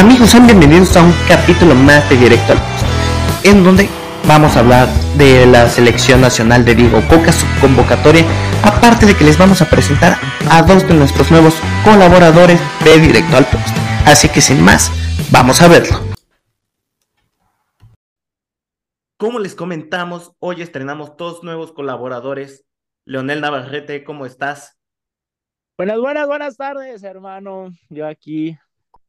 [0.00, 2.86] Amigos, sean bienvenidos a un capítulo más de Directo al Post,
[3.44, 3.86] en donde
[4.26, 4.88] vamos a hablar
[5.18, 8.24] de la selección nacional de Diego Coca, su convocatoria,
[8.64, 10.16] aparte de que les vamos a presentar
[10.50, 13.76] a dos de nuestros nuevos colaboradores de Directo al Post.
[14.06, 14.90] Así que sin más,
[15.30, 16.00] vamos a verlo.
[19.18, 22.64] Como les comentamos, hoy estrenamos dos nuevos colaboradores.
[23.04, 24.78] Leonel Navarrete, ¿cómo estás?
[25.76, 27.68] Buenas, buenas, buenas tardes, hermano.
[27.90, 28.56] Yo aquí,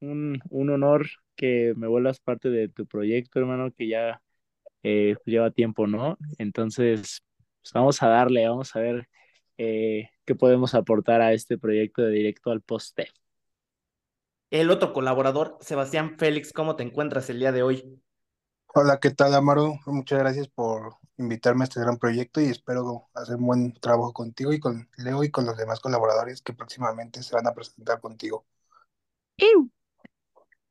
[0.02, 4.22] un, un honor que me vuelvas parte de tu proyecto, hermano, que ya
[4.84, 6.18] eh, lleva tiempo, ¿no?
[6.38, 7.24] Entonces,
[7.62, 9.08] pues vamos a darle, vamos a ver
[9.58, 13.10] eh, qué podemos aportar a este proyecto de directo al poste.
[14.50, 18.02] El otro colaborador, Sebastián Félix, ¿cómo te encuentras el día de hoy?
[18.74, 19.80] Hola, ¿qué tal, Amaro?
[19.86, 24.52] Muchas gracias por invitarme a este gran proyecto y espero hacer un buen trabajo contigo
[24.52, 28.46] y con Leo y con los demás colaboradores que próximamente se van a presentar contigo.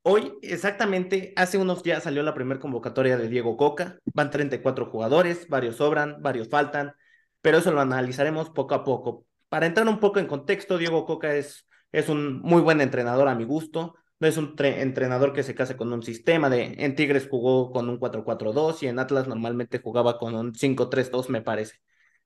[0.02, 3.98] Hoy, exactamente, hace unos días salió la primera convocatoria de Diego Coca.
[4.14, 6.94] Van 34 jugadores, varios sobran, varios faltan,
[7.42, 9.26] pero eso lo analizaremos poco a poco.
[9.50, 13.34] Para entrar un poco en contexto, Diego Coca es, es un muy buen entrenador a
[13.34, 13.94] mi gusto.
[14.20, 17.88] No es un entrenador que se case con un sistema de en Tigres jugó con
[17.88, 21.76] un 4-4-2 y en Atlas normalmente jugaba con un 5-3-2, me parece.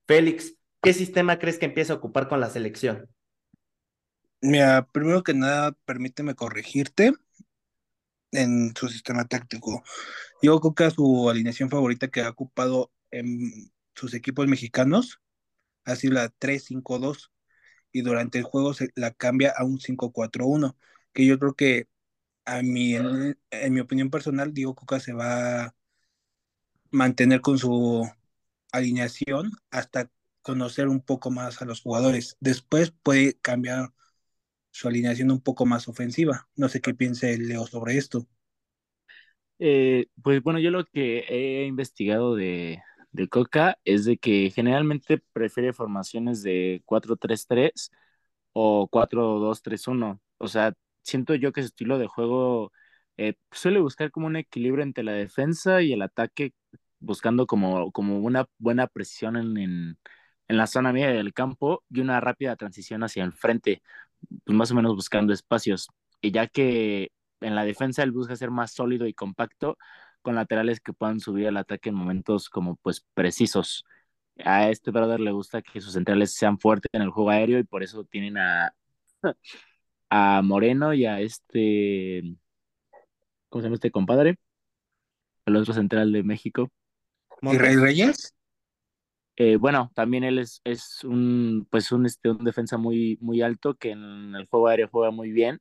[0.07, 3.09] Félix, ¿qué sistema crees que empieza a ocupar con la selección?
[4.41, 7.15] Mira, primero que nada, permíteme corregirte
[8.35, 9.83] en su sistema táctico.
[10.43, 15.21] Diego Coca, su alineación favorita que ha ocupado en sus equipos mexicanos,
[15.85, 17.31] ha sido la 3-5-2
[17.93, 20.77] y durante el juego se la cambia a un 5-4-1,
[21.13, 21.89] que yo creo que
[22.45, 25.75] a mí, en, en, mi opinión personal, Diego Coca se va a
[26.91, 28.09] mantener con su
[28.73, 30.11] alineación hasta
[30.43, 32.37] conocer un poco más a los jugadores.
[32.41, 33.93] Después puede cambiar
[34.75, 36.49] su alineación un poco más ofensiva.
[36.57, 38.29] No sé qué piense Leo sobre esto.
[39.59, 45.23] Eh, pues bueno, yo lo que he investigado de, de Coca es de que generalmente
[45.33, 47.91] prefiere formaciones de 4-3-3
[48.53, 50.21] o 4-2-3-1.
[50.39, 52.73] O sea, siento yo que su estilo de juego
[53.17, 56.53] eh, suele buscar como un equilibrio entre la defensa y el ataque,
[56.99, 59.99] buscando como, como una buena precisión en, en,
[60.49, 63.83] en la zona media del campo y una rápida transición hacia el frente,
[64.45, 65.89] pues más o menos buscando espacios.
[66.21, 69.77] Y ya que en la defensa él busca ser más sólido y compacto,
[70.23, 73.85] con laterales que puedan subir al ataque en momentos como pues precisos.
[74.45, 77.65] A este brother le gusta que sus centrales sean fuertes en el juego aéreo y
[77.65, 78.75] por eso tienen a,
[80.11, 82.37] a Moreno y a este,
[83.49, 84.39] ¿cómo se llama este compadre?
[85.47, 86.71] El otro central de México.
[87.43, 88.35] ¿Y Rey Reyes?
[89.37, 93.75] Eh, bueno, también él es, es un, pues un, este, un defensa muy, muy alto
[93.75, 95.61] que en el juego aéreo juega muy bien.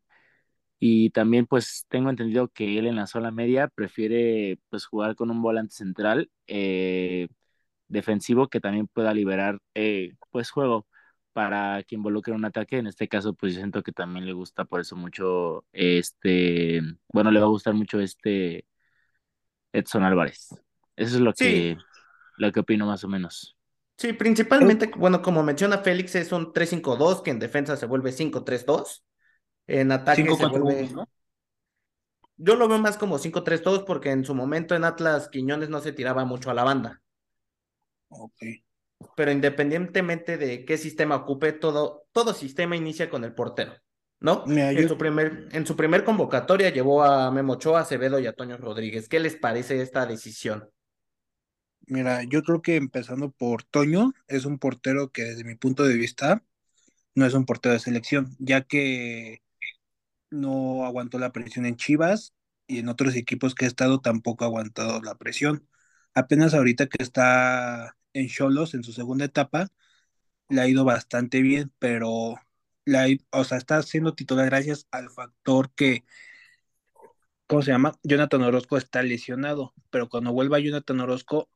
[0.79, 5.31] Y también pues tengo entendido que él en la zona media prefiere pues jugar con
[5.31, 7.29] un volante central eh,
[7.87, 10.87] defensivo que también pueda liberar eh, pues juego
[11.33, 12.77] para que involucre un ataque.
[12.79, 16.81] En este caso, pues yo siento que también le gusta por eso mucho este,
[17.13, 18.65] bueno, le va a gustar mucho este
[19.71, 20.49] Edson Álvarez.
[20.95, 21.77] Eso es lo que,
[22.37, 23.57] lo que opino más o menos.
[24.03, 29.01] Sí, principalmente, bueno, como menciona Félix, es un 3-5-2 que en defensa se vuelve 5-3-2.
[29.65, 30.89] En ataque se 5-4-1, vuelve.
[30.89, 31.07] ¿no?
[32.35, 35.93] Yo lo veo más como 5-3-2 porque en su momento en Atlas Quiñones no se
[35.93, 37.01] tiraba mucho a la banda.
[38.09, 38.43] Ok.
[39.15, 43.73] Pero independientemente de qué sistema ocupe, todo, todo sistema inicia con el portero,
[44.19, 44.43] ¿no?
[44.47, 48.57] En su primer, en su primer convocatoria llevó a Memo Ochoa, Acevedo y a Toño
[48.57, 49.07] Rodríguez.
[49.07, 50.69] ¿Qué les parece esta decisión?
[51.87, 55.95] Mira, yo creo que empezando por Toño, es un portero que desde mi punto de
[55.97, 56.43] vista
[57.15, 59.41] no es un portero de selección, ya que
[60.31, 62.33] no aguantó la presión en Chivas
[62.67, 65.67] y en otros equipos que ha estado tampoco ha aguantado la presión.
[66.13, 69.69] Apenas ahorita que está en Cholos en su segunda etapa,
[70.49, 72.35] le ha ido bastante bien, pero
[72.87, 76.05] i- o sea, está siendo titular gracias al factor que,
[77.47, 77.93] ¿cómo se llama?
[78.03, 81.49] Jonathan Orozco está lesionado, pero cuando vuelva Jonathan Orozco,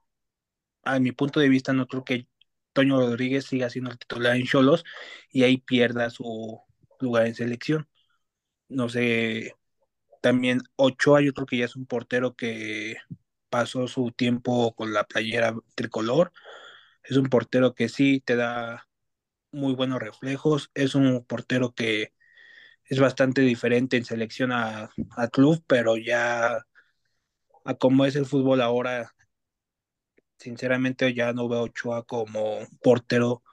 [0.96, 2.28] a mi punto de vista, no creo que
[2.74, 4.84] Toño Rodríguez siga siendo el titular en Cholos
[5.32, 6.62] y ahí pierda su
[7.00, 7.90] lugar en selección.
[8.70, 9.56] No sé,
[10.22, 12.98] también Ochoa, yo creo que ya es un portero que
[13.50, 16.32] pasó su tiempo con la playera tricolor.
[17.04, 18.88] Es un portero que sí te da
[19.52, 20.72] muy buenos reflejos.
[20.76, 22.14] Es un portero que
[22.86, 24.92] es bastante diferente en selección a,
[25.32, 26.60] club, pero ya
[27.66, 29.14] a como es el fútbol ahora,
[30.38, 33.44] sinceramente ya no veo a Ochoa como portero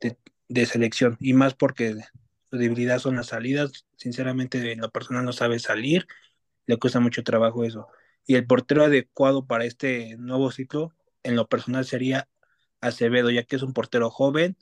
[0.00, 0.16] de,
[0.48, 1.16] de selección.
[1.20, 1.94] Y más porque
[2.50, 3.86] su debilidad son las salidas.
[3.96, 6.06] Sinceramente, en lo personal no sabe salir
[6.66, 7.88] le cuesta mucho trabajo eso.
[8.26, 12.28] Y el portero adecuado para este nuevo ciclo, en lo personal, sería
[12.80, 14.56] Acevedo, ya que es un portero joven,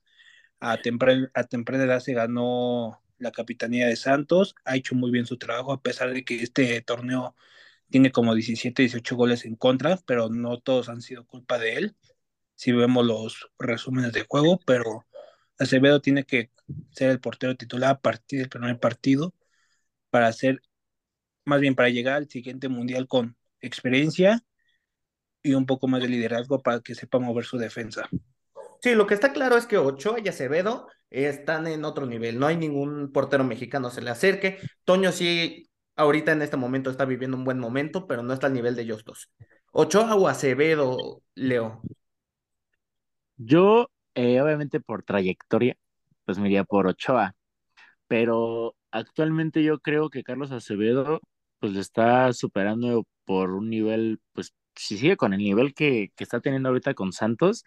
[0.61, 5.39] a a temprana edad se ganó la capitanía de Santos, ha hecho muy bien su
[5.39, 7.35] trabajo, a pesar de que este torneo
[7.91, 11.97] tiene como 17, 18 goles en contra, pero no todos han sido culpa de él,
[12.55, 15.07] si vemos los resúmenes de juego, pero
[15.59, 16.51] Acevedo tiene que
[16.93, 19.35] ser el portero titular a partir del primer partido
[20.11, 20.61] para hacer,
[21.45, 24.45] más bien para llegar al siguiente mundial con experiencia
[25.43, 28.09] y un poco más de liderazgo para que sepa mover su defensa.
[28.83, 32.39] Sí, lo que está claro es que Ochoa y Acevedo están en otro nivel.
[32.39, 34.59] No hay ningún portero mexicano se le acerque.
[34.85, 35.70] Toño sí,
[36.01, 38.83] ahorita en este momento está viviendo un buen momento, pero no está al nivel de
[38.83, 39.31] ellos dos.
[39.73, 41.83] Ochoa o Acevedo, Leo.
[43.37, 45.77] Yo, eh, obviamente por trayectoria,
[46.25, 47.35] pues me por Ochoa.
[48.09, 51.21] Pero actualmente yo creo que Carlos Acevedo,
[51.61, 56.25] pues le está superando por un nivel, pues si sigue con el nivel que, que
[56.25, 57.65] está teniendo ahorita con Santos,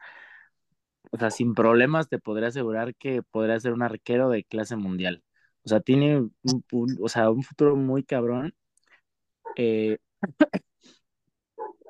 [1.11, 5.23] o sea, sin problemas te podría asegurar que podría ser un arquero de clase mundial.
[5.65, 8.53] O sea, tiene un, o sea, un futuro muy cabrón.
[9.55, 9.97] Eh,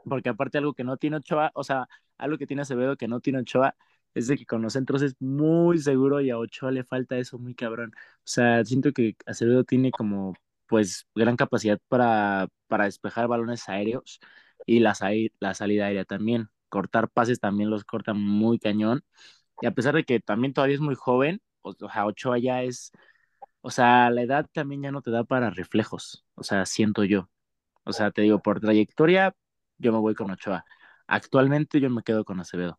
[0.06, 1.88] porque aparte algo que no tiene Ochoa, o sea,
[2.18, 3.76] algo que tiene Acevedo que no tiene Ochoa,
[4.14, 7.40] es de que con los centros es muy seguro y a Ochoa le falta eso
[7.40, 7.94] muy cabrón.
[7.96, 10.34] O sea, siento que Acevedo tiene como,
[10.68, 14.20] pues, gran capacidad para, para despejar balones aéreos
[14.66, 14.96] y la,
[15.40, 19.04] la salida aérea también cortar pases también los corta muy cañón.
[19.62, 22.92] Y a pesar de que también todavía es muy joven, o, sea, Ochoa ya es,
[23.66, 27.30] o sea, la edad también ya no te da para reflejos, o sea, siento yo.
[27.86, 29.34] O sea, te digo, por trayectoria,
[29.78, 30.66] yo me voy con Ochoa.
[31.08, 32.78] Actualmente yo me quedo con Acevedo.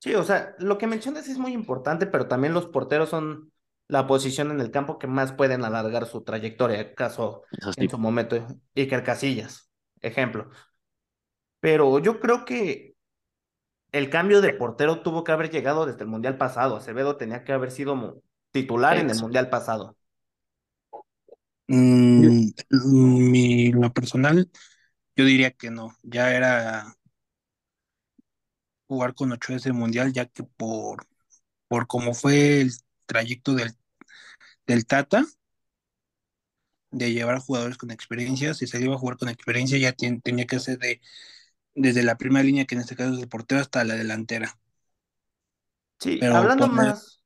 [0.00, 3.52] Sí, o sea, lo que mencionas es muy importante, pero también los porteros son
[3.88, 7.44] la posición en el campo que más pueden alargar su trayectoria, caso
[7.76, 8.36] en su momento
[8.76, 9.70] Iker Casillas,
[10.02, 10.50] ejemplo.
[11.60, 12.96] Pero yo creo que
[13.92, 16.76] el cambio de portero tuvo que haber llegado desde el Mundial pasado.
[16.76, 19.96] Acevedo tenía que haber sido titular en el Mundial pasado.
[21.72, 24.50] Mm, mi, lo personal,
[25.16, 25.96] yo diría que no.
[26.02, 26.96] Ya era
[28.88, 31.06] jugar con ocho ese Mundial, ya que por,
[31.68, 32.72] por cómo fue el
[33.06, 33.74] trayecto del,
[34.66, 35.24] del Tata,
[36.92, 40.60] de llevar jugadores con experiencia, si se iba a jugar con experiencia, ya tenía que
[40.60, 41.00] ser de
[41.74, 44.58] desde la primera línea, que en este caso es el portero, hasta la delantera.
[45.98, 47.21] Sí, hablando más.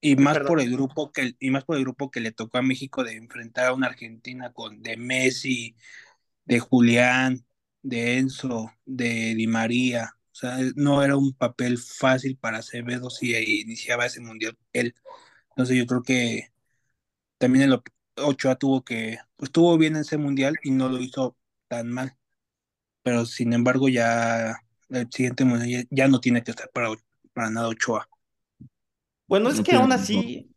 [0.00, 2.62] Y más por el grupo que y más por el grupo que le tocó a
[2.62, 5.74] México de enfrentar a una Argentina con de Messi,
[6.44, 7.44] de Julián,
[7.82, 10.14] de Enzo, de Di María.
[10.32, 14.94] O sea, no era un papel fácil para Acevedo si iniciaba ese mundial él.
[15.50, 16.52] Entonces yo creo que
[17.38, 17.80] también el
[18.16, 21.36] Ochoa tuvo que, pues estuvo bien en ese mundial y no lo hizo
[21.68, 22.16] tan mal
[23.06, 24.56] pero sin embargo ya
[24.88, 26.88] el siguiente mundial ya, no tiene que estar para,
[27.32, 28.08] para nada Ochoa.
[29.26, 30.54] Bueno, es que aún así,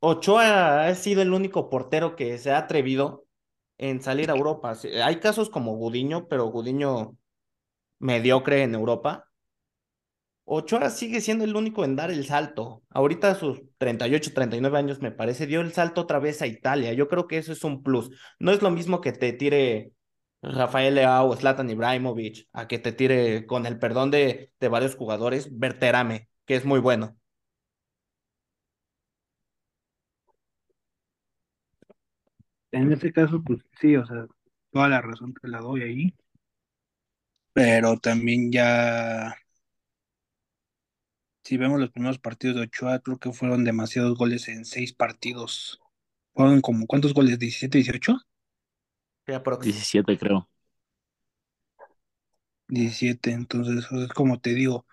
[0.00, 3.26] Ochoa ha sido el único portero que se ha atrevido
[3.78, 4.74] en salir a Europa.
[5.04, 7.16] Hay casos como Gudiño, pero Gudiño
[8.00, 9.28] mediocre en Europa.
[10.44, 12.82] Ochoa sigue siendo el único en dar el salto.
[12.90, 16.92] Ahorita a sus 38, 39 años me parece, dio el salto otra vez a Italia.
[16.92, 18.10] Yo creo que eso es un plus.
[18.38, 19.92] No es lo mismo que te tire
[20.42, 25.48] Rafael Leao, Zlatan Ibrahimovic, a que te tire con el perdón de, de varios jugadores,
[25.58, 27.16] Berterame, que es muy bueno.
[32.72, 34.26] En este caso, pues sí, o sea,
[34.72, 36.14] toda la razón te la doy ahí.
[37.52, 39.36] Pero también ya,
[41.44, 45.80] si vemos los primeros partidos de Ochoa, creo que fueron demasiados goles en seis partidos.
[46.34, 47.38] Fueron como, ¿cuántos goles?
[47.38, 48.16] ¿17, 18?
[49.60, 50.48] 17 creo.
[52.68, 54.86] 17, entonces es como te digo,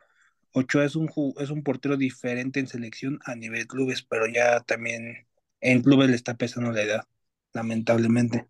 [0.54, 1.10] Ochoa es un,
[1.40, 5.28] es un portero diferente en selección a nivel clubes, pero ya también
[5.62, 7.08] en clubes le está pesando la edad,
[7.54, 8.48] lamentablemente.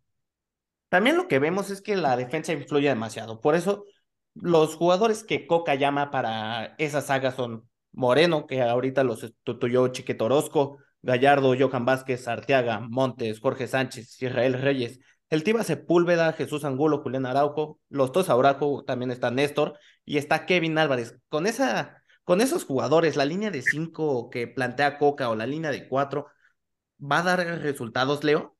[0.89, 3.86] También lo que vemos es que la defensa influye demasiado, por eso
[4.34, 10.24] los jugadores que Coca llama para esa saga son Moreno, que ahorita los sustituyó Chiquete
[10.24, 17.01] Orozco, Gallardo, Johan Vázquez, Arteaga, Montes, Jorge Sánchez, Israel Reyes, el Tiba Sepúlveda, Jesús Angulo,
[17.01, 21.18] Julián Araujo, los dos Araujo, también está Néstor y está Kevin Álvarez.
[21.29, 25.72] Con, esa, con esos jugadores, la línea de cinco que plantea Coca o la línea
[25.72, 26.27] de cuatro,
[27.00, 28.58] ¿va a dar resultados, Leo?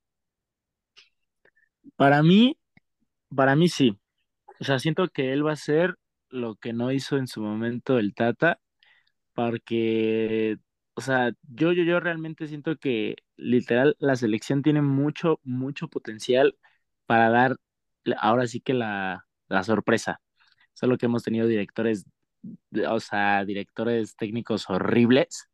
[2.00, 2.58] Para mí,
[3.36, 3.98] para mí sí.
[4.62, 5.96] O sea, siento que él va a hacer
[6.30, 8.60] lo que no hizo en su momento el Tata,
[9.34, 10.58] porque
[10.96, 16.58] o sea, yo, yo, yo realmente siento que literal la selección tiene mucho, mucho potencial
[17.08, 17.58] para dar
[18.20, 20.22] ahora sí que la, la sorpresa.
[20.74, 22.06] Solo que hemos tenido directores,
[22.90, 25.50] o sea, directores técnicos horribles,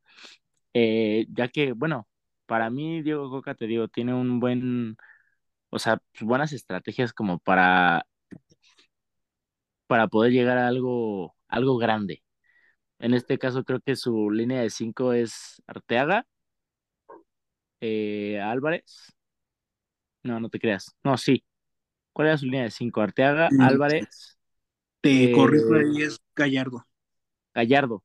[0.74, 2.08] eh, ya que, bueno,
[2.46, 4.98] para mí Diego Coca, te digo, tiene un buen,
[5.76, 8.08] o sea, buenas estrategias como para,
[9.88, 12.24] para poder llegar a algo, algo grande.
[13.00, 16.26] En este caso creo que su línea de cinco es Arteaga,
[17.82, 19.16] eh, Álvarez.
[20.24, 20.96] No, no te creas.
[21.04, 21.44] No, sí.
[22.14, 23.02] ¿Cuál era su línea de cinco?
[23.02, 24.40] Arteaga, Mm, Álvarez,
[25.02, 26.86] Te Eh, corrijo ahí, es Gallardo.
[27.54, 28.04] Gallardo.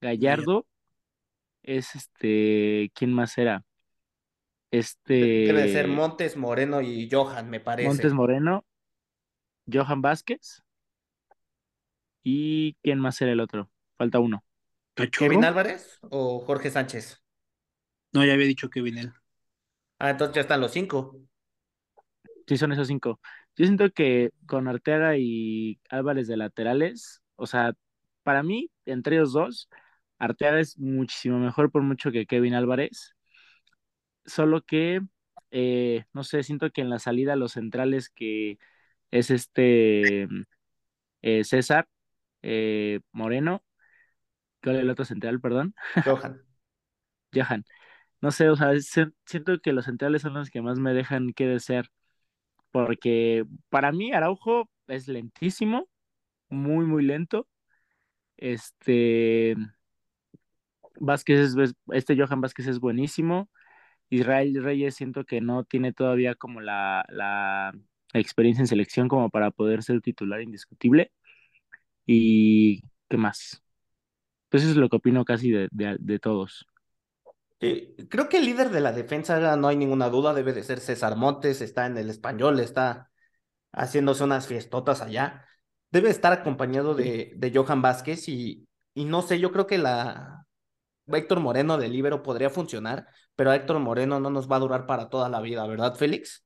[0.00, 0.66] Gallardo
[1.62, 3.64] es este, ¿quién más era?
[4.70, 7.88] Este Debe de ser Montes, Moreno y Johan, me parece.
[7.88, 8.64] Montes Moreno,
[9.66, 10.62] Johan Vázquez
[12.22, 13.70] y ¿quién más era el otro?
[13.96, 14.44] Falta uno.
[14.94, 17.22] ¿Kevin Álvarez o Jorge Sánchez?
[18.12, 19.12] No, ya había dicho Kevin él.
[20.00, 21.16] Ah, entonces ya están los cinco.
[22.46, 23.20] Sí, son esos cinco.
[23.56, 27.74] Yo siento que con Arteaga y Álvarez de laterales, o sea,
[28.22, 29.68] para mí, entre ellos dos,
[30.18, 33.14] Arteaga es muchísimo mejor por mucho que Kevin Álvarez.
[34.30, 35.00] Solo que,
[35.50, 38.58] eh, no sé, siento que en la salida los centrales que
[39.10, 40.28] es este
[41.22, 41.88] eh, César
[42.42, 43.64] eh, Moreno,
[44.62, 45.74] ¿cuál es el otro central, perdón?
[46.04, 46.40] Johan.
[47.34, 47.64] Johan.
[48.20, 51.32] No sé, o sea, se- siento que los centrales son los que más me dejan
[51.34, 51.88] que desear.
[52.72, 55.88] Porque para mí Araujo es lentísimo,
[56.50, 57.48] muy, muy lento.
[58.38, 59.56] Este
[61.00, 63.48] Vázquez es, este Johan Vázquez es buenísimo.
[64.10, 67.72] Israel Reyes siento que no tiene todavía como la, la
[68.12, 71.12] experiencia en selección como para poder ser titular indiscutible.
[72.06, 73.62] ¿Y qué más?
[74.48, 76.66] Pues eso es lo que opino casi de, de, de todos.
[77.60, 80.80] Sí, creo que el líder de la defensa, no hay ninguna duda, debe de ser
[80.80, 83.10] César Montes, está en el español, está
[83.72, 85.46] haciéndose unas fiestotas allá.
[85.90, 90.46] Debe estar acompañado de, de Johan Vázquez y, y no sé, yo creo que la
[91.06, 93.06] Héctor Moreno de Libero podría funcionar,
[93.40, 96.44] pero Héctor Moreno no nos va a durar para toda la vida, ¿verdad, Félix?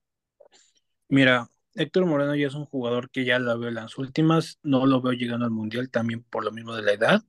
[1.09, 4.87] Mira, Héctor Moreno ya es un jugador que ya la veo en las últimas, no
[4.87, 7.25] lo veo llegando al Mundial también por lo mismo de la edad.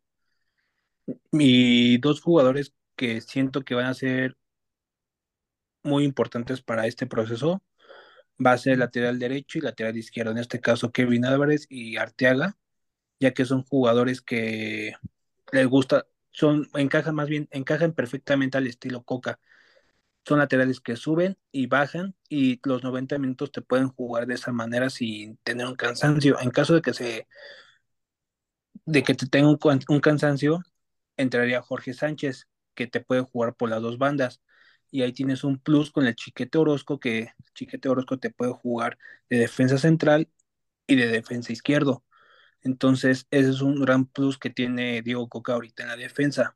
[1.31, 4.37] Y dos jugadores que siento que van a ser
[5.81, 7.63] muy importantes para este proceso
[8.37, 12.55] va a ser lateral derecho y lateral izquierdo, en este caso Kevin Álvarez y Arteaga,
[13.19, 14.93] ya que son jugadores que
[15.51, 19.39] les gusta, son, encajan más bien, encajan perfectamente al estilo Coca.
[20.25, 24.51] Son laterales que suben y bajan y los 90 minutos te pueden jugar de esa
[24.51, 26.39] manera sin tener un cansancio.
[26.41, 27.27] En caso de que se
[28.85, 30.61] de que te tenga un, un cansancio,
[31.17, 34.41] entraría Jorge Sánchez, que te puede jugar por las dos bandas.
[34.91, 38.97] Y ahí tienes un plus con el Chiquete Orozco, que Chiquete Orozco te puede jugar
[39.29, 40.29] de defensa central
[40.87, 42.03] y de defensa izquierdo.
[42.63, 46.55] Entonces, ese es un gran plus que tiene Diego Coca ahorita en la defensa.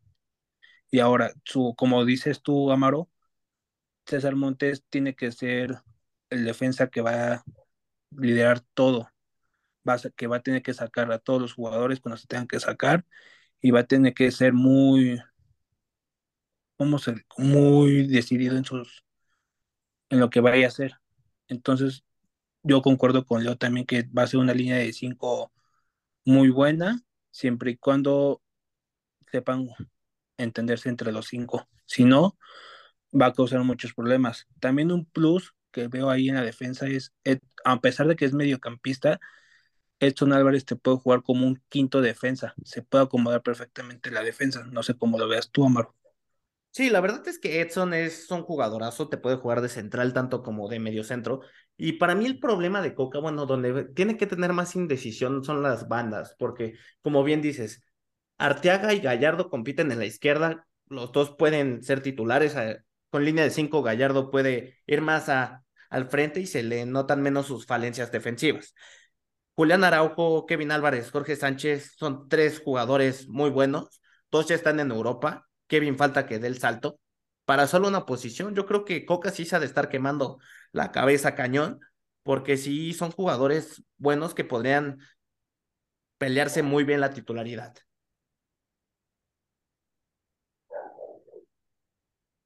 [0.91, 3.09] Y ahora, su, como dices tú, Amaro,
[4.09, 5.81] César Montes tiene que ser
[6.29, 7.43] el defensa que va a
[8.11, 9.09] liderar todo.
[9.87, 12.47] Va a, que va a tener que sacar a todos los jugadores cuando se tengan
[12.47, 13.05] que sacar
[13.61, 15.19] y va a tener que ser muy,
[16.77, 19.05] vamos a, muy decidido en sus,
[20.09, 20.95] en lo que vaya a hacer.
[21.47, 22.03] Entonces,
[22.63, 25.51] yo concuerdo con Leo también que va a ser una línea de cinco
[26.25, 27.01] muy buena,
[27.31, 28.41] siempre y cuando
[29.31, 29.69] sepan
[30.37, 31.67] entenderse entre los cinco.
[31.85, 32.37] Si no,
[33.11, 34.47] va a causar muchos problemas.
[34.59, 37.13] También un plus que veo ahí en la defensa es,
[37.63, 39.19] a pesar de que es mediocampista,
[39.99, 44.65] Edson Álvarez te puede jugar como un quinto defensa, se puede acomodar perfectamente la defensa,
[44.71, 45.95] no sé cómo lo veas tú, Amaro.
[46.71, 50.43] Sí, la verdad es que Edson es un jugadorazo, te puede jugar de central tanto
[50.43, 51.41] como de medio centro.
[51.75, 55.63] Y para mí el problema de Coca, bueno, donde tiene que tener más indecisión son
[55.63, 57.83] las bandas, porque como bien dices,
[58.37, 62.55] Arteaga y Gallardo compiten en la izquierda, los dos pueden ser titulares,
[63.09, 67.21] con línea de cinco Gallardo puede ir más a, al frente y se le notan
[67.21, 68.73] menos sus falencias defensivas.
[69.55, 74.91] Julián Araujo, Kevin Álvarez, Jorge Sánchez son tres jugadores muy buenos, todos ya están en
[74.91, 76.99] Europa, Kevin falta que dé el salto.
[77.45, 80.39] Para solo una posición, yo creo que Coca sí se ha de estar quemando
[80.71, 81.79] la cabeza cañón,
[82.23, 84.99] porque sí son jugadores buenos que podrían
[86.17, 87.73] pelearse muy bien la titularidad.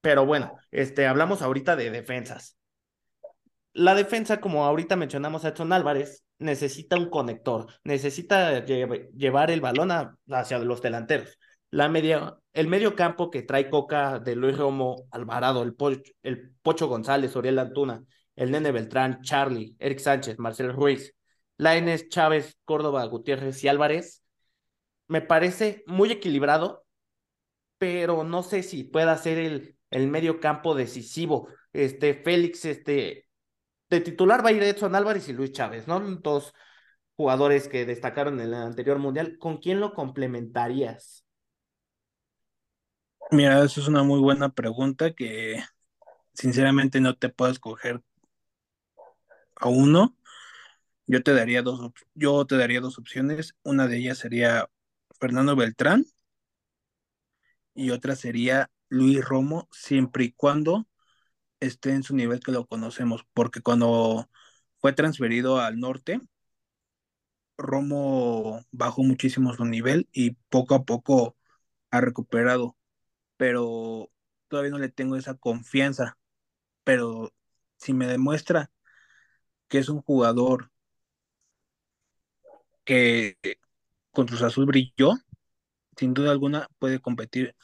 [0.03, 2.57] Pero bueno, este, hablamos ahorita de defensas.
[3.71, 9.61] La defensa, como ahorita mencionamos a Edson Álvarez, necesita un conector, necesita lle llevar el
[9.61, 9.91] balón
[10.29, 11.39] hacia los delanteros.
[11.69, 16.51] La media, el medio campo que trae Coca de Luis Romo, Alvarado, el, Pocho, el
[16.61, 18.03] Pocho González, Oriel Antuna
[18.35, 21.15] el Nene Beltrán, Charlie, Eric Sánchez, Marcel Ruiz,
[21.57, 24.23] Laines, Chávez, Córdoba, Gutiérrez y Álvarez,
[25.07, 26.85] me parece muy equilibrado,
[27.77, 31.49] pero no sé si pueda ser el, el medio campo decisivo.
[31.71, 33.27] Este, Félix, este,
[33.91, 35.99] de titular va a ir Edson Álvarez y Luis Chávez, ¿no?
[35.99, 36.51] Dos
[37.15, 39.37] jugadores que destacaron en el anterior mundial.
[39.37, 41.25] ¿Con quién lo complementarías?
[43.29, 45.63] Mira, eso es una muy buena pregunta que
[46.33, 48.01] sinceramente no te puedo escoger
[49.57, 50.17] a uno.
[51.05, 53.55] Yo te daría dos, yo te daría dos opciones.
[53.61, 54.69] Una de ellas sería
[55.19, 56.05] Fernando Beltrán
[57.75, 60.87] y otra sería Luis Romo, siempre y cuando
[61.59, 64.29] esté en su nivel que lo conocemos, porque cuando
[64.79, 66.21] fue transferido al norte,
[67.57, 71.35] Romo bajó muchísimo su nivel y poco a poco
[71.91, 72.77] ha recuperado,
[73.37, 74.11] pero
[74.47, 76.17] todavía no le tengo esa confianza.
[76.83, 77.33] Pero
[77.77, 78.71] si me demuestra
[79.69, 80.71] que es un jugador
[82.83, 83.37] que
[84.11, 85.13] con Cruz Azul brilló,
[85.97, 87.55] sin duda alguna puede competir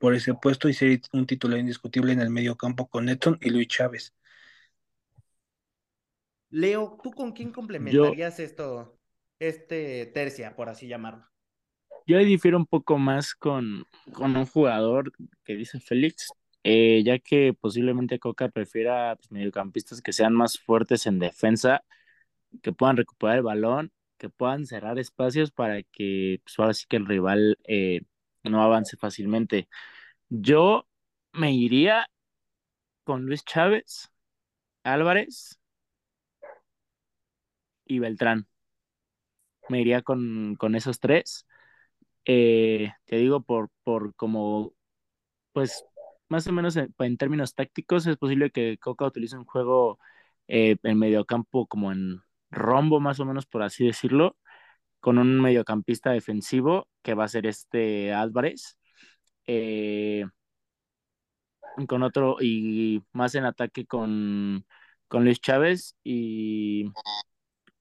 [0.00, 3.50] por ese puesto y ser un titular indiscutible en el medio campo con Edson y
[3.50, 4.14] Luis Chávez.
[6.48, 8.98] Leo, ¿tú con quién complementarías esto,
[9.38, 11.26] este tercia, por así llamarlo?
[12.06, 15.12] Yo difiero un poco más con, con un jugador
[15.44, 16.28] que dice Félix,
[16.64, 21.84] eh, ya que posiblemente Coca prefiera pues, mediocampistas que sean más fuertes en defensa,
[22.62, 26.96] que puedan recuperar el balón, que puedan cerrar espacios para que pues, ahora sí que
[26.96, 28.00] el rival eh,
[28.44, 29.68] no avance fácilmente.
[30.28, 30.86] Yo
[31.32, 32.06] me iría
[33.04, 34.10] con Luis Chávez,
[34.84, 35.58] Álvarez
[37.84, 38.46] y Beltrán.
[39.68, 41.46] Me iría con, con esos tres.
[42.24, 44.74] Eh, te digo, por, por como,
[45.52, 45.84] pues,
[46.28, 49.98] más o menos en, términos tácticos, es posible que Coca utilice un juego
[50.48, 54.36] eh, en mediocampo como en rombo, más o menos, por así decirlo,
[55.00, 58.78] con un mediocampista defensivo que va a ser este Álvarez.
[59.46, 60.24] Eh,
[61.86, 64.66] con otro y más en ataque con,
[65.08, 66.90] con Luis Chávez y,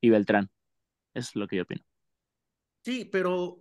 [0.02, 0.50] y Beltrán.
[1.14, 1.82] Eso es lo que yo opino.
[2.84, 3.60] Sí, pero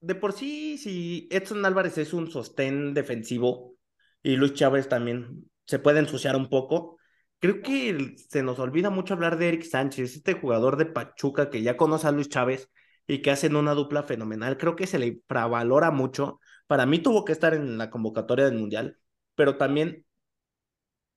[0.00, 3.76] de por sí, si Edson Álvarez es un sostén defensivo
[4.22, 6.98] y Luis Chávez también se puede ensuciar un poco,
[7.38, 11.62] creo que se nos olvida mucho hablar de Eric Sánchez, este jugador de Pachuca que
[11.62, 12.70] ya conoce a Luis Chávez
[13.06, 14.56] y que hacen una dupla fenomenal.
[14.58, 16.40] Creo que se le infravalora mucho.
[16.66, 18.98] Para mí tuvo que estar en la convocatoria del Mundial,
[19.34, 20.06] pero también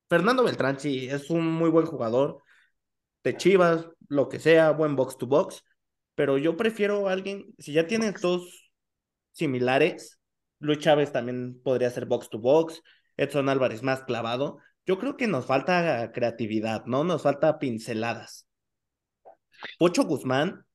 [0.09, 2.41] Fernando Beltrán sí es un muy buen jugador
[3.23, 5.63] de Chivas, lo que sea, buen box to box,
[6.15, 8.71] pero yo prefiero a alguien, si ya tienen dos
[9.31, 10.19] similares,
[10.59, 12.81] Luis Chávez también podría ser box to box,
[13.17, 14.59] Edson Álvarez más clavado.
[14.85, 17.03] Yo creo que nos falta creatividad, ¿no?
[17.03, 18.47] Nos falta pinceladas.
[19.77, 20.65] Pocho Guzmán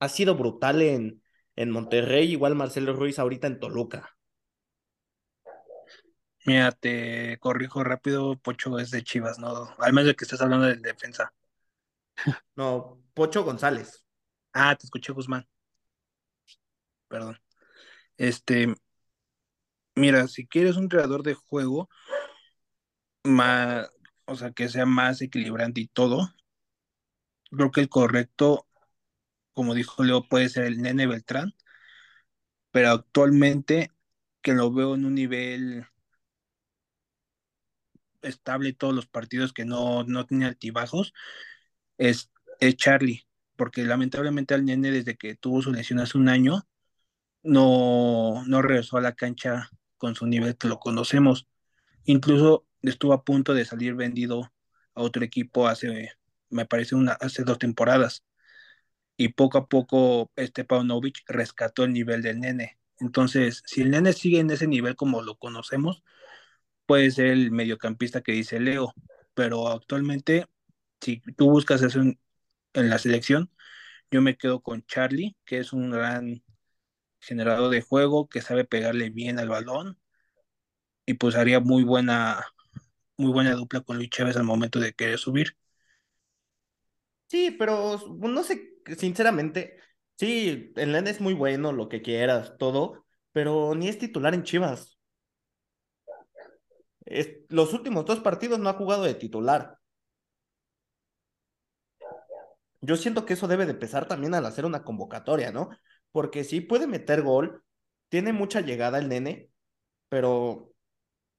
[0.00, 1.22] ha sido brutal en,
[1.56, 4.16] en Monterrey, igual Marcelo Ruiz ahorita en Toluca.
[6.46, 9.68] Mira, te corrijo rápido, Pocho es de Chivas, ¿no?
[9.78, 11.32] Al menos de que estés hablando de defensa.
[12.56, 14.06] No, Pocho González.
[14.52, 15.46] Ah, te escuché Guzmán.
[17.08, 17.38] Perdón.
[18.16, 18.74] Este,
[19.94, 21.88] mira, si quieres un creador de juego
[23.24, 23.90] más,
[24.24, 26.32] o sea, que sea más equilibrante y todo,
[27.50, 28.67] creo que el correcto
[29.58, 31.52] como dijo Leo, puede ser el Nene Beltrán,
[32.70, 33.90] pero actualmente
[34.40, 35.84] que lo veo en un nivel
[38.22, 41.12] estable todos los partidos que no, no tiene altibajos,
[41.96, 46.68] es, es Charlie, porque lamentablemente al Nene desde que tuvo su lesión hace un año,
[47.42, 51.48] no, no regresó a la cancha con su nivel que lo conocemos.
[52.04, 54.52] Incluso estuvo a punto de salir vendido
[54.94, 56.12] a otro equipo hace,
[56.48, 58.22] me parece, una, hace dos temporadas
[59.18, 62.78] y poco a poco este Paunovic rescató el nivel del nene.
[63.00, 66.04] Entonces, si el nene sigue en ese nivel como lo conocemos,
[66.86, 68.94] puede ser el mediocampista que dice Leo,
[69.34, 70.46] pero actualmente,
[71.00, 72.18] si tú buscas eso en,
[72.74, 73.50] la selección,
[74.10, 76.44] yo me quedo con Charlie, que es un gran
[77.20, 79.98] generador de juego, que sabe pegarle bien al balón
[81.06, 82.44] y pues haría muy buena
[83.16, 85.56] muy buena dupla con Luis Chávez al momento de querer subir.
[87.28, 89.78] Sí, pero no sé, sinceramente,
[90.16, 94.42] sí, el Nene es muy bueno, lo que quieras, todo, pero ni es titular en
[94.44, 94.98] Chivas.
[97.48, 99.78] los últimos dos partidos no ha jugado de titular.
[102.80, 105.70] Yo siento que eso debe de pesar también al hacer una convocatoria, ¿no?
[106.12, 107.64] Porque sí puede meter gol,
[108.08, 109.50] tiene mucha llegada el nene,
[110.08, 110.74] pero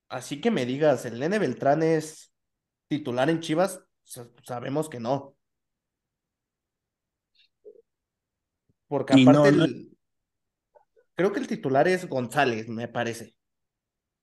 [0.09, 2.33] así que me digas, el nene Beltrán es
[2.89, 3.83] titular en Chivas,
[4.43, 5.38] sabemos que no.
[8.89, 9.51] Porque aparte,
[11.15, 13.35] creo que el titular es González, me parece.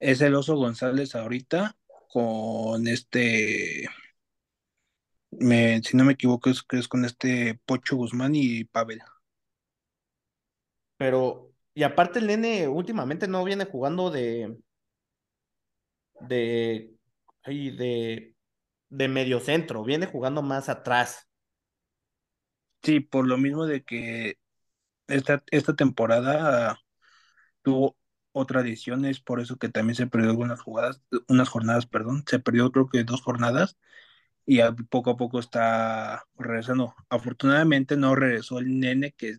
[0.01, 1.77] Es el oso González ahorita
[2.09, 3.87] con este,
[5.31, 9.01] me, si no me equivoco, es, es con este Pocho Guzmán y Pavel.
[10.97, 14.59] Pero, y aparte el nene últimamente no viene jugando de,
[16.21, 16.95] de,
[17.47, 18.35] de,
[18.91, 21.29] de medio centro, viene jugando más atrás.
[22.83, 24.39] Sí, por lo mismo de que
[25.09, 26.81] esta, esta temporada
[27.62, 27.97] tuvo
[28.33, 32.38] otra edición, es por eso que también se perdió algunas jugadas, unas jornadas, perdón, se
[32.38, 33.79] perdió creo que dos jornadas
[34.47, 36.95] y poco a poco está regresando.
[37.11, 39.38] Afortunadamente no regresó el nene que,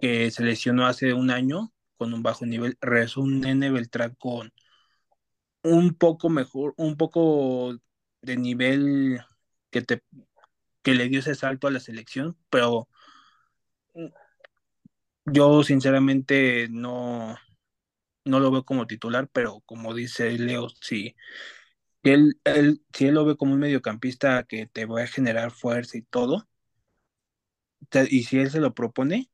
[0.00, 4.52] que se lesionó hace un año con un bajo nivel, regresó un nene Beltrán con
[5.62, 7.76] un poco mejor, un poco
[8.22, 9.20] de nivel
[9.70, 10.02] que te
[10.82, 12.88] que le dio ese salto a la selección, pero
[15.26, 17.36] yo sinceramente no,
[18.24, 21.16] no lo veo como titular, pero como dice Leo, si
[22.02, 25.98] él, él, si él lo ve como un mediocampista que te va a generar fuerza
[25.98, 26.48] y todo,
[28.10, 29.30] y si él se lo propone,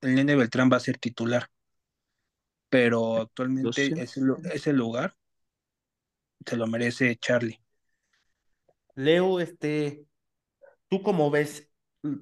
[0.00, 1.50] el Nene Beltrán va a ser titular.
[2.68, 4.20] Pero actualmente ese,
[4.52, 5.14] ese lugar
[6.46, 7.60] se lo merece Charlie.
[8.94, 10.06] Leo, este,
[10.88, 11.70] ¿tú cómo ves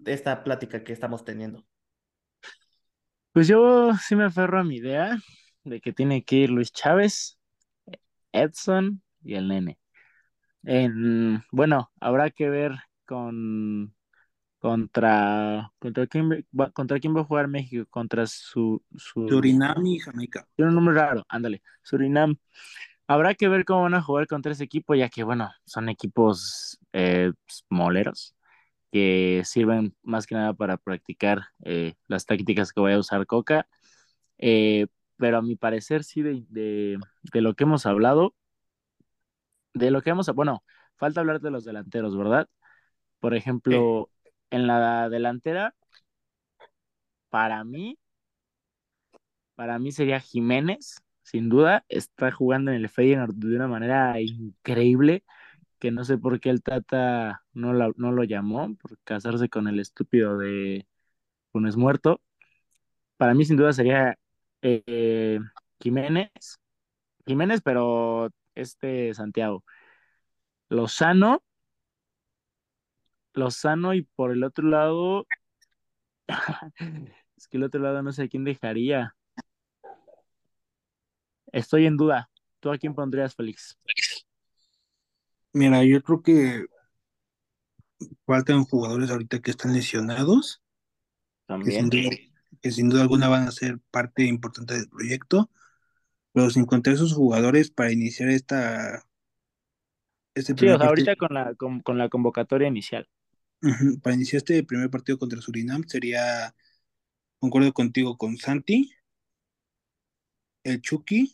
[0.07, 1.65] esta plática que estamos teniendo?
[3.33, 5.17] Pues yo sí me aferro a mi idea
[5.63, 7.39] de que tiene que ir Luis Chávez,
[8.33, 9.79] Edson y el nene.
[10.65, 12.73] En, bueno, habrá que ver
[13.07, 13.95] con
[14.59, 19.99] contra contra quién va, contra quién va a jugar México contra su, su Surinam y
[20.01, 20.47] Jamaica.
[20.57, 22.37] Tiene un nombre raro, ándale, Surinam.
[23.07, 26.79] Habrá que ver cómo van a jugar contra ese equipo, ya que bueno, son equipos
[26.93, 27.33] eh,
[27.69, 28.35] moleros
[28.91, 33.69] que sirven más que nada para practicar eh, las tácticas que voy a usar Coca.
[34.39, 38.35] Eh, pero a mi parecer sí, de, de, lo que hemos hablado,
[39.75, 40.65] de lo que hemos, bueno,
[40.97, 42.49] falta hablar de los delanteros, ¿verdad?
[43.21, 44.11] Por ejemplo,
[44.51, 45.75] en la delantera,
[47.29, 47.99] para mí,
[49.55, 55.23] para mí sería Jiménez, sin duda, está jugando en el Feyenoord de una manera increíble
[55.81, 59.81] que no sé por qué el Tata no, no lo llamó por casarse con el
[59.81, 60.87] estúpido de
[61.53, 62.21] Funes Muerto.
[63.17, 64.19] Para mí, sin duda, sería
[64.63, 65.41] eh,
[65.81, 66.61] Jiménez.
[67.27, 69.65] Jiménez, pero este Santiago.
[70.69, 71.43] Lozano.
[73.35, 75.27] Lozano y por el otro lado.
[77.37, 79.17] es que el otro lado no sé a quién dejaría.
[81.53, 82.31] Estoy en duda.
[82.61, 83.79] ¿Tú a quién pondrías, Félix?
[85.53, 86.67] Mira, yo creo que
[88.25, 90.63] faltan jugadores ahorita que están lesionados.
[91.47, 91.91] También.
[91.91, 95.51] Que sin, duda, alguna van a ser parte importante del proyecto.
[96.33, 99.05] Pero sin contar esos jugadores para iniciar esta.
[100.35, 103.09] Este sí, ahorita con la, con, la convocatoria inicial.
[104.03, 106.55] para iniciar este primer partido contra Surinam sería,
[107.41, 108.93] concuerdo contigo, con Santi,
[110.63, 111.33] el Chucky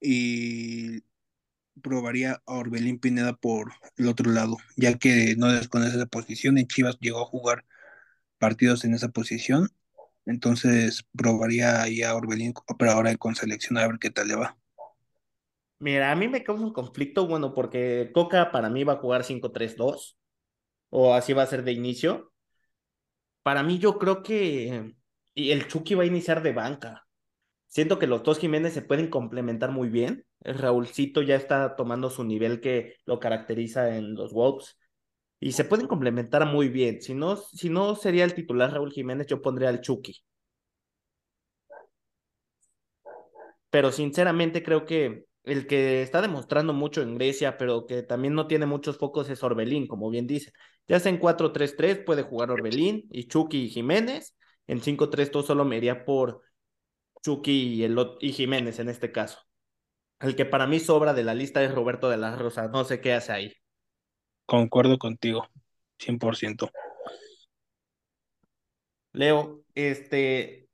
[0.00, 1.02] y
[1.80, 6.58] probaría a Orbelín Pineda por el otro lado, ya que no desconoce esa posición.
[6.58, 7.64] En Chivas llegó a jugar
[8.38, 9.68] partidos en esa posición.
[10.26, 14.56] Entonces probaría ahí a Orbelín, pero ahora con selección a ver qué tal le va.
[15.78, 19.24] Mira, a mí me causa un conflicto, bueno, porque Coca para mí va a jugar
[19.24, 20.18] 5-3-2,
[20.90, 22.32] o así va a ser de inicio.
[23.42, 24.94] Para mí yo creo que
[25.34, 27.06] el Chucky va a iniciar de banca.
[27.70, 30.26] Siento que los dos Jiménez se pueden complementar muy bien.
[30.40, 34.76] Raúlcito ya está tomando su nivel que lo caracteriza en los Wolves
[35.40, 37.00] y se pueden complementar muy bien.
[37.00, 40.20] Si no, si no sería el titular Raúl Jiménez, yo pondría al Chucky.
[43.70, 48.48] Pero sinceramente creo que el que está demostrando mucho en Grecia, pero que también no
[48.48, 50.52] tiene muchos focos es Orbelín, como bien dice.
[50.88, 54.36] Ya sea en 4-3-3 puede jugar Orbelín y Chucky y Jiménez.
[54.66, 56.42] En 5-3-2 solo me iría por
[57.22, 59.40] Chucky y, el, y Jiménez en este caso.
[60.20, 62.68] El que para mí sobra de la lista es Roberto de la Rosa.
[62.68, 63.54] No sé qué hace ahí.
[64.46, 65.48] Concuerdo contigo,
[65.98, 66.70] 100%.
[69.12, 70.68] Leo, este...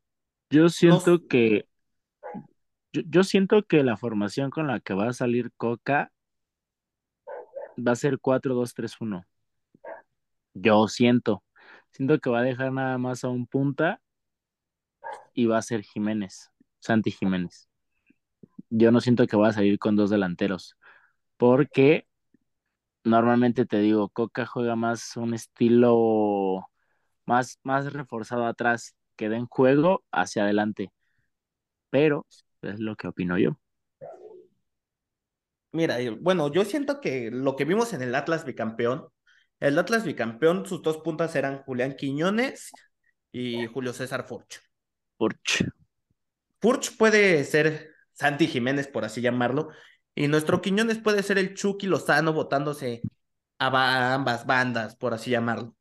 [0.51, 1.67] Yo siento que...
[2.93, 6.11] Yo, siento que la formación con la que va a salir Coca
[7.77, 9.27] va a ser 4-2-3-1.
[10.55, 11.45] Yo siento.
[11.91, 14.01] Siento que va a dejar nada más a un punta
[15.35, 17.69] y va a ser Jiménez, Santi Jiménez.
[18.71, 20.77] Yo no siento que va a salir con dos delanteros,
[21.37, 22.07] porque
[23.05, 26.67] normalmente te digo, Coca juega más un estilo
[27.27, 30.93] más, más reforzado atrás, que den juego hacia adelante.
[31.91, 32.27] Pero
[32.63, 33.59] es lo que opino yo.
[35.73, 39.09] Mira, bueno, yo siento que lo que vimos en el Atlas bicampeón,
[39.61, 42.71] el Atlas bicampeón, sus dos puntas eran Julián Quiñones
[43.31, 44.66] y Julio César Furch.
[45.19, 45.65] Furch.
[46.61, 49.71] Furch puede ser Santi Jiménez, por así llamarlo,
[50.15, 53.03] y nuestro Quiñones puede ser el Chucky Lozano votándose
[53.59, 55.75] a ambas bandas, por así llamarlo.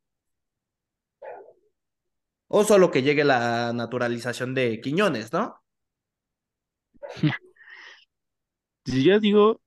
[2.47, 5.61] O solo que llegue la naturalización de Quiñones, ¿no?
[8.85, 9.61] Yo digo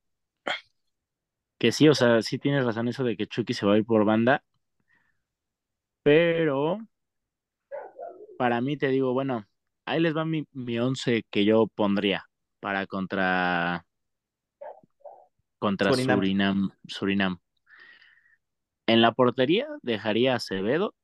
[1.59, 3.85] que sí, o sea, sí tienes razón eso de que Chucky se va a ir
[3.85, 4.45] por banda,
[6.03, 6.79] pero
[8.39, 9.48] para mí te digo, bueno,
[9.89, 12.25] ahí les va mi, mi once que yo pondría
[12.61, 13.87] para contra
[15.59, 16.71] contra Surinam.
[16.87, 17.41] Surinam.
[18.87, 20.95] En la portería dejaría a Acevedo.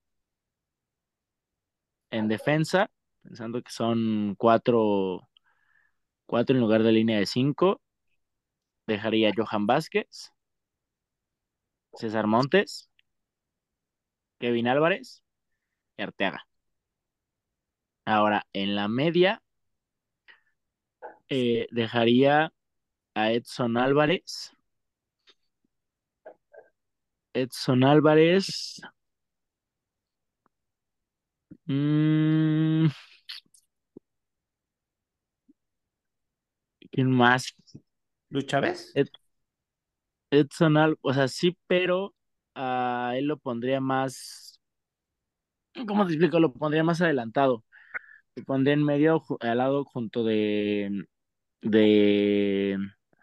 [2.10, 2.90] En defensa,
[3.22, 5.28] pensando que son cuatro,
[6.26, 7.82] cuatro en lugar de línea de cinco,
[8.86, 10.30] dejaría a Johan Vázquez,
[11.94, 12.88] César Montes,
[14.38, 15.24] Kevin Álvarez
[15.96, 16.46] y Arteaga.
[18.06, 19.42] Ahora, en la media,
[21.28, 22.52] eh, dejaría
[23.14, 24.52] a Edson Álvarez.
[27.32, 28.80] Edson Álvarez.
[31.68, 32.88] Mm.
[36.90, 37.54] ¿Quién más?
[38.30, 38.92] ¿Luis Chávez?
[40.30, 42.14] Edson Álvarez, o sea, sí, pero
[42.54, 44.60] a él lo pondría más.
[45.88, 46.40] ¿Cómo te explico?
[46.40, 47.64] Lo pondría más adelantado.
[48.36, 51.06] Lo pondría en medio, al lado, junto de.
[51.62, 52.78] de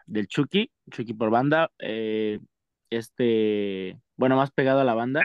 [0.06, 2.40] del Chucky, Chucky por banda, eh,
[2.90, 5.24] este, bueno, más pegado a la banda,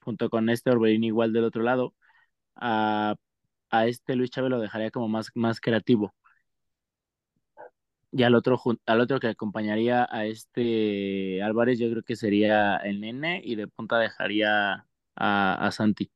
[0.00, 1.94] junto con este Orbelín igual del otro lado,
[2.56, 3.16] a,
[3.86, 6.14] este Luis Chávez lo dejaría como más, más creativo.
[8.12, 13.00] Y al otro, al otro que acompañaría a este Álvarez, yo creo que sería el
[13.00, 16.10] nene y de punta dejaría a, a Santi.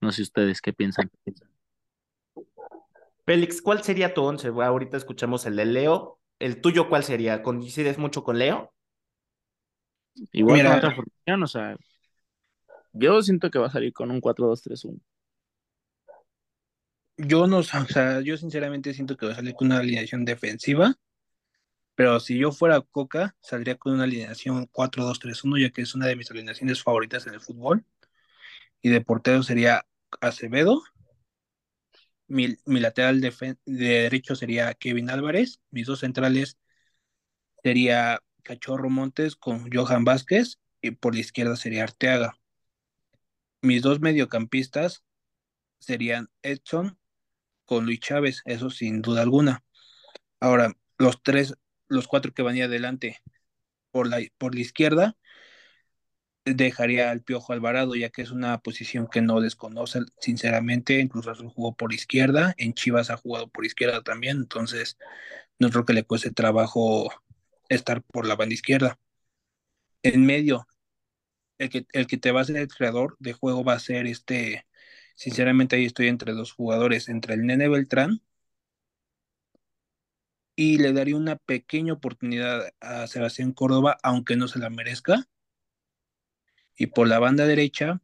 [0.00, 1.10] No sé ustedes qué piensan.
[3.28, 4.48] Félix, ¿cuál sería tu once?
[4.48, 7.42] Ahorita escuchamos el de Leo ¿El tuyo cuál sería?
[7.42, 8.72] ¿Coincides mucho con Leo?
[10.32, 11.76] Igual con otra formación, o sea,
[12.94, 14.98] yo siento que va a salir con un 4-2-3-1.
[17.18, 20.94] Yo no, o sea, yo sinceramente siento que va a salir con una alineación defensiva,
[21.94, 26.16] pero si yo fuera Coca, saldría con una alineación 4-2-3-1, ya que es una de
[26.16, 27.84] mis alineaciones favoritas en el fútbol.
[28.80, 29.84] Y de portero sería
[30.22, 30.82] Acevedo,
[32.28, 35.60] mi, lateral de, derecho sería Kevin Álvarez.
[35.70, 36.58] Mis dos centrales
[37.62, 42.38] sería Cachorro Montes con Johan Vázquez y por la izquierda sería Arteaga.
[43.62, 45.02] Mis dos mediocampistas
[45.80, 46.98] serían Edson
[47.64, 49.64] con Luis Chávez, eso sin duda alguna.
[50.40, 51.54] Ahora, los tres,
[51.88, 53.20] los cuatro que van adelante
[53.90, 55.16] por la, por la izquierda
[56.56, 61.74] dejaría al Piojo Alvarado, ya que es una posición que no desconoce, sinceramente, incluso jugó
[61.74, 64.98] por izquierda, en Chivas ha jugado por izquierda también, entonces
[65.58, 67.10] no creo que le cueste trabajo
[67.68, 68.98] estar por la banda izquierda.
[70.02, 70.66] En medio,
[71.58, 74.06] el que, el que te va a ser el creador de juego va a ser
[74.06, 74.66] este,
[75.16, 78.22] sinceramente ahí estoy entre dos jugadores, entre el Nene Beltrán
[80.56, 85.28] y le daría una pequeña oportunidad a Sebastián Córdoba, aunque no se la merezca
[86.78, 88.00] y por la banda derecha,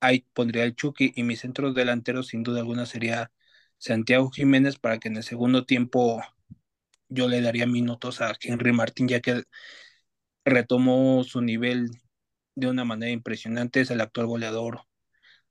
[0.00, 3.32] ahí pondría el Chucky y mi centro delantero sin duda alguna sería
[3.78, 6.22] Santiago Jiménez para que en el segundo tiempo
[7.08, 9.44] yo le daría minutos a Henry Martín ya que
[10.44, 11.90] retomó su nivel
[12.54, 14.82] de una manera impresionante, es el actual goleador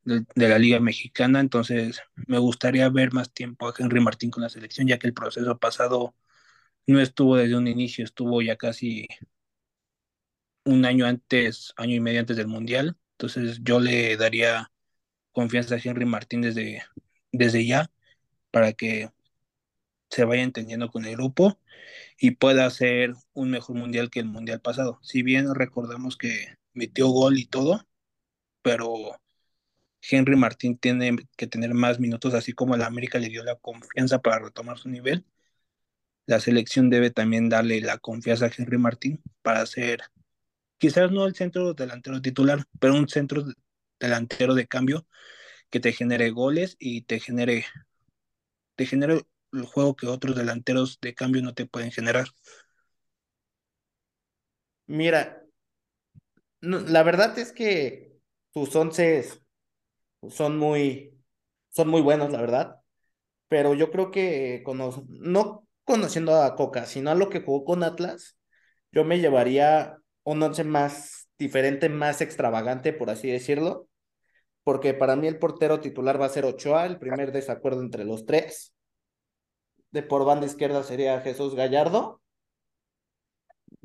[0.03, 4.43] de, de, la Liga Mexicana, entonces me gustaría ver más tiempo a Henry Martín con
[4.43, 6.15] la selección ya que el proceso pasado
[6.87, 9.07] no estuvo desde un inicio, estuvo ya casi
[10.65, 12.97] un año antes, año y medio antes del Mundial.
[13.13, 14.71] Entonces yo le daría
[15.31, 16.83] confianza a Henry Martín desde,
[17.31, 17.91] desde ya
[18.51, 19.09] para que
[20.09, 21.59] se vaya entendiendo con el grupo
[22.19, 24.99] y pueda hacer un mejor mundial que el mundial pasado.
[25.03, 27.85] Si bien recordamos que metió gol y todo,
[28.61, 29.19] pero
[30.01, 34.21] Henry Martín tiene que tener más minutos, así como la América le dio la confianza
[34.21, 35.25] para retomar su nivel.
[36.25, 40.01] La selección debe también darle la confianza a Henry Martín para hacer
[40.83, 43.45] quizás no el centro delantero titular, pero un centro
[44.01, 45.07] delantero de cambio
[45.69, 47.63] que te genere goles y te genere,
[48.75, 49.21] te genere
[49.53, 52.27] el juego que otros delanteros de cambio no te pueden generar.
[54.87, 55.45] Mira,
[56.59, 58.17] la verdad es que
[58.51, 59.25] tus once
[60.29, 61.17] son muy,
[61.69, 62.81] son muy buenos, la verdad.
[63.47, 64.65] Pero yo creo que
[65.07, 68.37] no conociendo a Coca, sino a lo que jugó con Atlas,
[68.91, 73.87] yo me llevaría un once más diferente, más extravagante, por así decirlo.
[74.63, 78.25] Porque para mí el portero titular va a ser Ochoa, el primer desacuerdo entre los
[78.25, 78.73] tres.
[79.91, 82.21] De por banda izquierda sería Jesús Gallardo.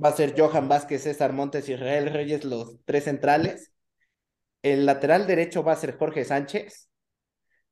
[0.03, 3.73] Va a ser Johan Vázquez, César Montes y Israel Reyes, los tres centrales.
[4.63, 6.89] El lateral derecho va a ser Jorge Sánchez.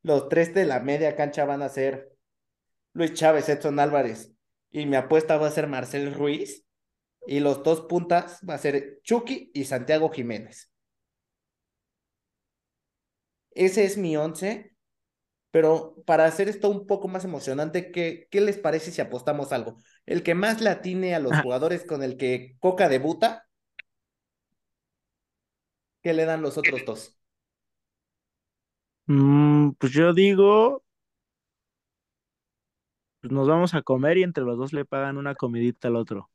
[0.03, 2.11] Los tres de la media cancha van a ser
[2.93, 4.33] Luis Chávez, Edson Álvarez.
[4.71, 6.66] Y mi apuesta va a ser Marcel Ruiz.
[7.27, 10.71] Y los dos puntas va a ser Chucky y Santiago Jiménez.
[13.51, 14.73] Ese es mi once.
[15.51, 19.77] Pero para hacer esto un poco más emocionante, ¿qué, ¿qué les parece si apostamos algo?
[20.05, 23.47] El que más le atine a los jugadores con el que Coca debuta,
[26.01, 27.17] ¿qué le dan los otros dos?
[29.07, 30.83] Mm, pues yo digo,
[33.21, 36.29] pues nos vamos a comer y entre los dos le pagan una comidita al otro.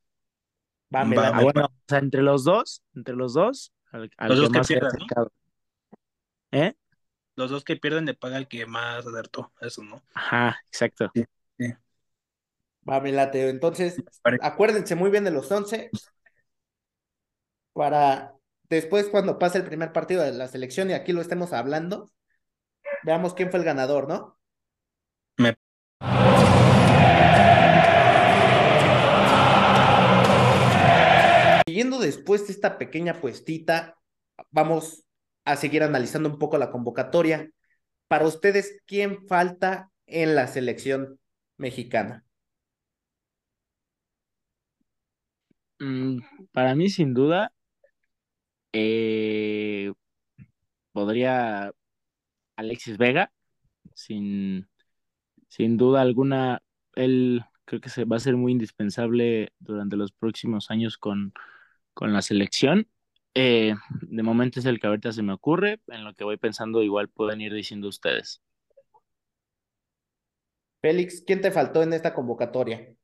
[0.95, 1.05] Va,
[1.41, 5.07] bueno, o sea, entre los dos, entre los dos, al, los dos que pierden,
[6.51, 6.75] ¿Eh?
[7.35, 10.03] Los dos que pierden le paga el que más acertó, eso, ¿no?
[10.15, 11.11] Ajá, exacto.
[11.15, 11.25] Sí,
[12.89, 13.49] Va, me late.
[13.49, 14.03] Entonces,
[14.43, 15.91] acuérdense muy bien de los once
[17.73, 18.35] para
[18.69, 22.11] después cuando pase el primer partido de la selección y aquí lo estemos hablando,
[23.05, 24.39] veamos quién fue el ganador, ¿no?
[25.39, 25.57] Me...
[32.17, 33.97] después de esta pequeña puestita,
[34.51, 35.05] vamos
[35.45, 37.51] a seguir analizando un poco la convocatoria.
[38.07, 41.19] Para ustedes, ¿quién falta en la selección
[41.57, 42.25] mexicana?
[45.79, 46.19] Mm,
[46.53, 47.53] para mí, sin duda,
[48.73, 49.93] eh,
[50.93, 51.73] podría
[52.57, 53.33] Alexis Vega,
[53.95, 54.69] sin,
[55.49, 56.63] sin duda alguna,
[56.95, 61.33] él creo que se va a ser muy indispensable durante los próximos años con,
[61.95, 62.89] con la selección.
[63.35, 66.83] Eh, de momento es el que ahorita se me ocurre, en lo que voy pensando
[66.83, 68.43] igual pueden ir diciendo ustedes.
[70.83, 72.95] Félix, ¿quién te faltó en esta convocatoria?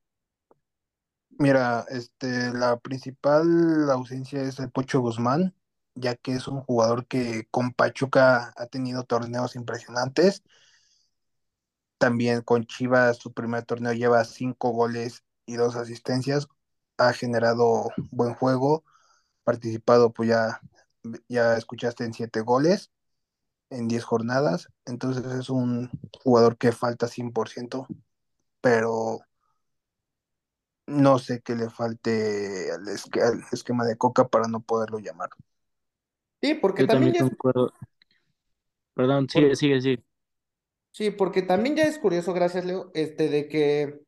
[1.38, 5.54] Mira, este, la principal ausencia es el Pocho Guzmán,
[5.94, 10.42] ya que es un jugador que con Pachuca ha tenido torneos impresionantes.
[11.98, 16.48] También con Chivas, su primer torneo lleva cinco goles y dos asistencias.
[16.98, 18.84] Ha generado buen juego
[19.44, 20.60] participado, pues ya,
[21.28, 22.90] ya escuchaste en siete goles
[23.70, 25.90] en diez jornadas, entonces es un
[26.22, 27.86] jugador que falta 100%,
[28.60, 29.20] pero
[30.86, 32.88] no sé qué le falte al,
[33.52, 35.28] esquema de Coca para no poderlo llamar.
[36.40, 37.28] Sí, porque también, ya
[38.94, 40.04] Perdón, sigue, sigue, sigue.
[40.90, 44.00] Sí, porque también ya es curioso, gracias Leo, este de que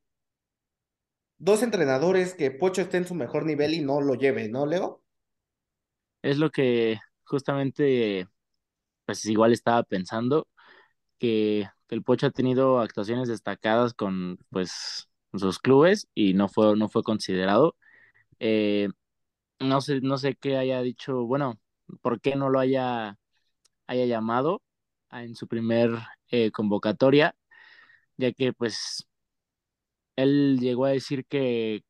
[1.40, 5.02] dos entrenadores que Pocho esté en su mejor nivel y no lo lleve, ¿no, Leo?
[6.22, 8.26] es lo que justamente,
[9.06, 10.48] pues igual estaba pensando,
[11.18, 16.88] que el Pocho ha tenido actuaciones destacadas con, pues, sus clubes y no fue, no
[16.88, 17.76] fue considerado.
[18.40, 18.90] Eh,
[19.60, 21.60] no sé, no sé qué haya dicho, bueno,
[22.02, 23.18] por qué no lo haya,
[23.86, 24.62] haya llamado
[25.12, 25.92] en su primer
[26.30, 27.36] eh, convocatoria,
[28.16, 29.06] ya que pues
[30.22, 31.84] él llegó a decir que,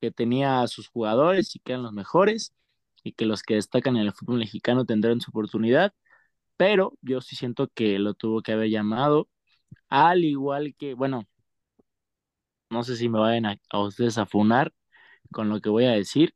[0.00, 2.54] que tenía a sus jugadores y que eran los mejores
[3.04, 5.92] y que los que destacan en el fútbol mexicano tendrán su oportunidad,
[6.56, 9.28] pero yo sí siento que lo tuvo que haber llamado,
[9.90, 11.24] al igual que, bueno,
[12.70, 14.72] no sé si me vayan a, ustedes a funar
[15.32, 16.34] con lo que voy a decir,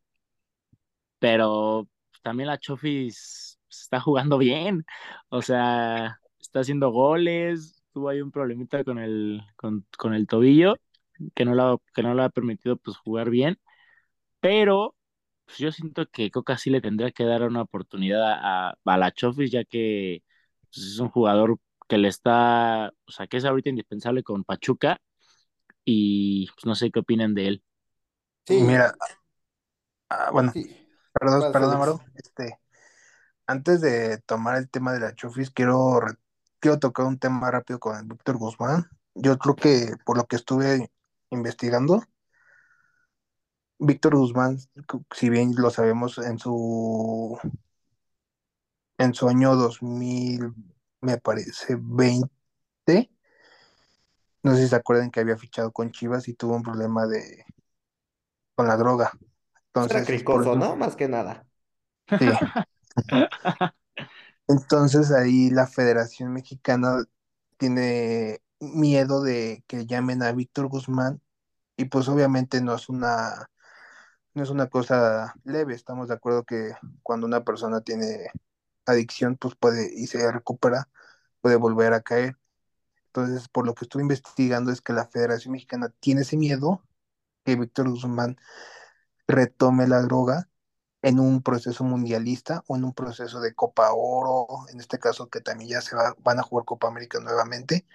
[1.18, 1.88] pero
[2.22, 4.84] también la Chofis está jugando bien,
[5.28, 10.76] o sea, está haciendo goles, tuvo ahí un problemita con el, con, con el tobillo,
[11.34, 13.58] que no, lo, que no le ha permitido pues jugar bien,
[14.40, 14.96] pero
[15.46, 19.50] pues, yo siento que Coca sí le tendría que dar una oportunidad a, la Chofis,
[19.50, 20.22] ya que
[20.72, 21.58] pues, es un jugador
[21.88, 25.00] que le está, o sea, que es ahorita indispensable con Pachuca
[25.84, 27.64] y pues no sé qué opinan de él.
[28.46, 28.94] Sí, mira,
[30.08, 30.52] ah, bueno,
[31.12, 32.58] perdón, perdón, Amaro, este,
[33.46, 36.00] antes de tomar el tema de la Chofis, quiero,
[36.60, 38.88] quiero tocar un tema rápido con el Víctor Guzmán.
[39.14, 40.90] Yo creo que por lo que estuve
[41.32, 42.04] investigando,
[43.78, 44.58] Víctor Guzmán,
[45.10, 47.38] si bien lo sabemos, en su
[48.98, 50.54] en su año 2000,
[51.00, 53.10] me parece 20,
[54.44, 57.44] no sé si se acuerdan que había fichado con Chivas y tuvo un problema de
[58.54, 59.12] con la droga.
[59.66, 60.54] Entonces, cricoso.
[60.54, 60.76] ¿no?
[60.76, 61.46] Más que nada.
[62.18, 62.28] Sí.
[64.48, 67.02] Entonces ahí la Federación Mexicana
[67.56, 71.20] tiene miedo de que llamen a Víctor Guzmán
[71.76, 73.48] y pues obviamente no es una
[74.34, 78.28] no es una cosa leve, estamos de acuerdo que cuando una persona tiene
[78.86, 80.88] adicción pues puede y se recupera,
[81.40, 82.38] puede volver a caer.
[83.08, 86.82] Entonces, por lo que estuve investigando es que la Federación Mexicana tiene ese miedo
[87.44, 88.38] que Víctor Guzmán
[89.28, 90.48] retome la droga
[91.02, 95.40] en un proceso mundialista o en un proceso de Copa Oro, en este caso que
[95.40, 97.86] también ya se va, van a jugar Copa América nuevamente.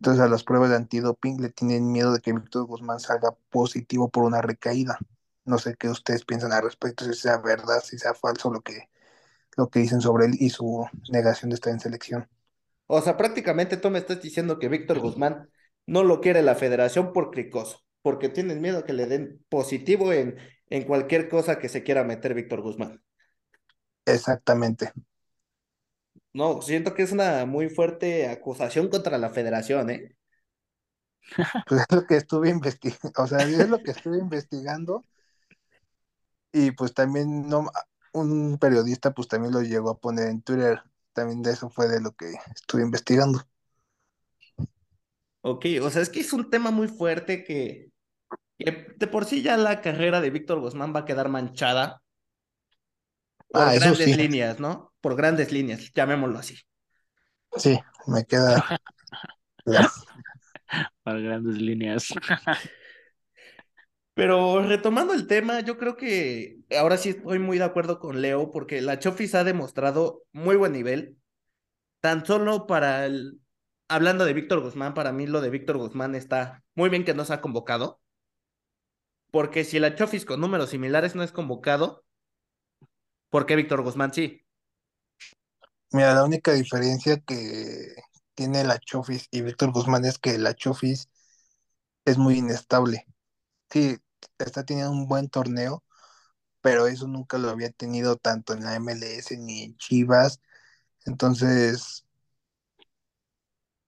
[0.00, 4.08] Entonces a las pruebas de antidoping le tienen miedo de que Víctor Guzmán salga positivo
[4.10, 4.98] por una recaída.
[5.44, 8.88] No sé qué ustedes piensan al respecto, si sea verdad, si sea falso lo que,
[9.56, 12.28] lo que dicen sobre él y su negación de estar en selección.
[12.86, 15.48] O sea, prácticamente tú me estás diciendo que Víctor Guzmán
[15.86, 20.36] no lo quiere la federación por cricoso, porque tienen miedo que le den positivo en,
[20.68, 23.02] en cualquier cosa que se quiera meter Víctor Guzmán.
[24.04, 24.92] Exactamente.
[26.32, 30.16] No, siento que es una muy fuerte acusación contra la federación, ¿eh?
[31.66, 35.06] Pues es lo que estuve investigando, o sea, es lo que estuve investigando
[36.52, 37.70] y pues también no,
[38.12, 42.00] un periodista pues también lo llegó a poner en Twitter, también de eso fue de
[42.00, 43.40] lo que estuve investigando.
[45.42, 47.90] Ok, o sea, es que es un tema muy fuerte que,
[48.58, 52.02] que de por sí ya la carrera de Víctor Guzmán va a quedar manchada
[53.52, 54.89] por Ah, grandes sí, líneas, ¿no?
[55.00, 56.58] Por grandes líneas, llamémoslo así.
[57.56, 58.80] sí, me queda.
[61.02, 62.08] Para grandes líneas.
[64.14, 68.50] Pero retomando el tema, yo creo que ahora sí estoy muy de acuerdo con Leo
[68.50, 71.16] porque la Chofis ha demostrado muy buen nivel,
[72.00, 73.40] tan solo para el...
[73.88, 77.24] Hablando de Víctor Guzmán, para mí lo de Víctor Guzmán está muy bien que no
[77.24, 78.00] se ha convocado,
[79.30, 82.04] porque si la Chofis con números similares no es convocado,
[83.30, 84.44] ¿por qué Víctor Guzmán sí?
[85.92, 87.94] Mira, la única diferencia que
[88.34, 91.08] tiene la Chofis y Víctor Guzmán es que la Chofis
[92.04, 93.06] es muy inestable.
[93.70, 93.98] Sí,
[94.38, 95.84] está teniendo un buen torneo,
[96.62, 100.40] pero eso nunca lo había tenido tanto en la MLS ni en Chivas.
[101.06, 102.06] Entonces,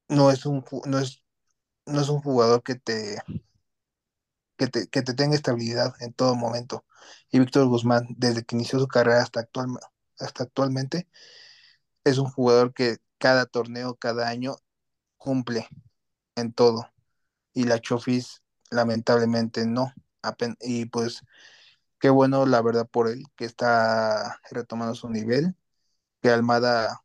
[0.08, 1.22] no es un, no es,
[1.86, 3.18] no es un jugador que te,
[4.56, 6.84] que te, que te tenga estabilidad en todo momento.
[7.30, 9.68] Y Víctor Guzmán, desde que inició su carrera hasta, actual,
[10.18, 11.08] hasta actualmente,
[12.04, 14.56] es un jugador que cada torneo, cada año,
[15.16, 15.68] cumple
[16.36, 16.88] en todo.
[17.54, 19.92] Y la Chofis, lamentablemente, no.
[20.60, 21.22] Y pues,
[22.00, 25.56] qué bueno, la verdad, por él, que está retomando su nivel,
[26.20, 27.02] que Almada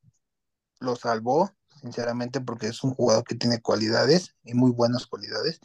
[0.80, 5.60] lo salvó, sinceramente, porque es un jugador que tiene cualidades y muy buenas cualidades,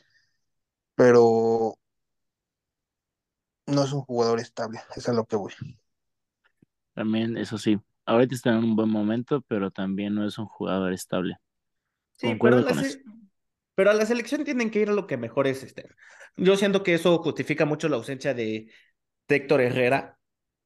[0.94, 1.78] pero
[3.66, 5.52] no es un jugador estable, es a lo que voy.
[6.94, 10.92] También, eso sí, ahorita está en un buen momento, pero también no es un jugador
[10.92, 11.36] estable.
[12.16, 13.02] Sí, pero a Concuerdo con se-
[13.76, 15.88] pero a la selección tienen que ir a lo que mejor es este.
[16.36, 18.70] Yo siento que eso justifica mucho la ausencia de,
[19.28, 20.18] de Héctor Herrera,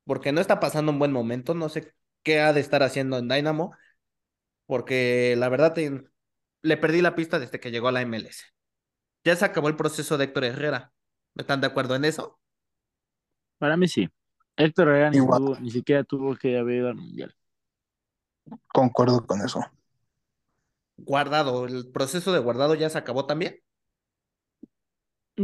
[0.04, 3.28] porque no está pasando un buen momento, no sé qué ha de estar haciendo en
[3.28, 3.74] Dynamo,
[4.66, 6.04] porque la verdad te-
[6.62, 8.44] le perdí la pista desde que llegó a la MLS.
[9.24, 10.94] Ya se acabó el proceso de Héctor Herrera.
[11.36, 12.40] ¿Están de acuerdo en eso?
[13.58, 14.08] Para mí sí.
[14.56, 15.20] Héctor Herrera ni,
[15.60, 17.34] ni siquiera tuvo que haber ido al Mundial.
[18.72, 19.60] concuerdo con eso.
[20.98, 23.60] Guardado, el proceso de guardado ya se acabó también.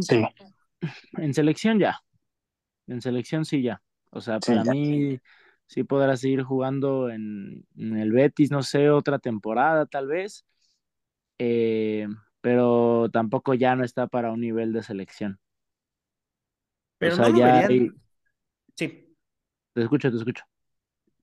[0.01, 0.25] Sí,
[1.17, 2.01] En selección ya.
[2.87, 3.83] En selección sí ya.
[4.11, 4.73] O sea, sí, para ya.
[4.73, 5.21] mí
[5.67, 10.45] sí podrá seguir jugando en, en el Betis, no sé, otra temporada tal vez.
[11.39, 12.09] Eh,
[12.41, 15.41] pero tampoco ya no está para un nivel de selección.
[17.03, 17.69] O Pero sea, no ya
[19.75, 20.45] Te escucho, te escucho.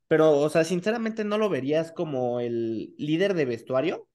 [0.07, 4.07] pero, o sea, sinceramente no lo verías como el líder de vestuario.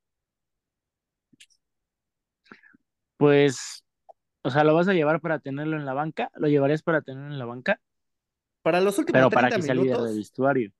[3.17, 3.85] Pues,
[4.43, 6.31] o sea, ¿lo vas a llevar para tenerlo en la banca?
[6.37, 7.81] ¿Lo llevarías para tenerlo en la banca?
[8.63, 10.73] Para los últimos Pero para 30 que sea líder de minutos, vestuario.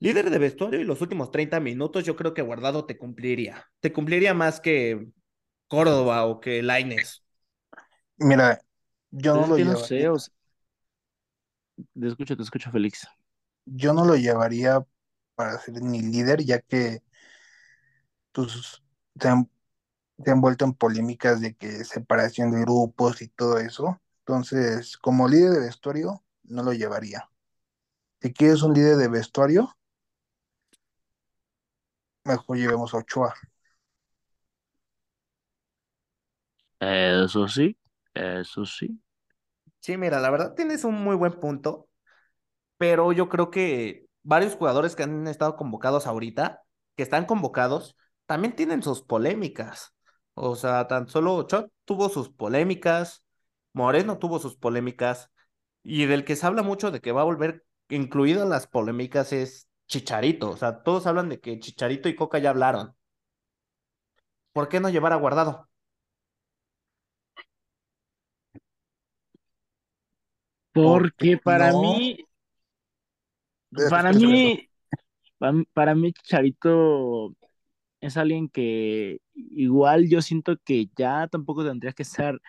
[0.00, 3.66] líder de vestuario y los últimos 30 minutos, yo creo que Guardado te cumpliría.
[3.80, 5.08] Te cumpliría más que
[5.68, 7.22] Córdoba o que Lainez.
[8.18, 8.58] Mira,
[9.10, 10.32] yo Pues no lo no sé, o sea,
[11.76, 13.06] te escucho, te escucho, Félix.
[13.66, 14.84] yo no lo llevaría
[15.34, 17.02] para ser ni líder, ya que
[18.32, 18.82] pues
[19.20, 19.50] se han,
[20.24, 24.00] se han vuelto en polémicas de que separación de grupos y todo eso.
[24.20, 27.30] Entonces, como líder de vestuario, no lo llevaría.
[28.22, 29.76] Si quieres un líder de vestuario,
[32.24, 33.34] mejor llevemos a Ochoa.
[36.80, 37.76] Eso sí,
[38.14, 39.00] eso sí.
[39.82, 41.88] Sí, mira, la verdad tienes un muy buen punto,
[42.78, 46.62] pero yo creo que varios jugadores que han estado convocados ahorita,
[46.96, 49.94] que están convocados, también tienen sus polémicas.
[50.34, 53.24] O sea, tan solo Ochot tuvo sus polémicas,
[53.74, 55.30] Moreno tuvo sus polémicas,
[55.82, 59.32] y del que se habla mucho de que va a volver incluido en las polémicas
[59.32, 60.50] es Chicharito.
[60.50, 62.94] O sea, todos hablan de que Chicharito y Coca ya hablaron.
[64.52, 65.68] ¿Por qué no llevar a guardado?
[70.72, 71.72] Porque para no.
[71.72, 72.26] mí,
[73.88, 74.68] para mí,
[75.38, 77.36] pa- para mí Chicharito
[78.00, 82.40] es alguien que igual yo siento que ya tampoco tendría que estar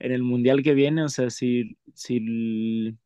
[0.00, 1.04] en el mundial que viene.
[1.04, 2.98] O sea, si, si, el-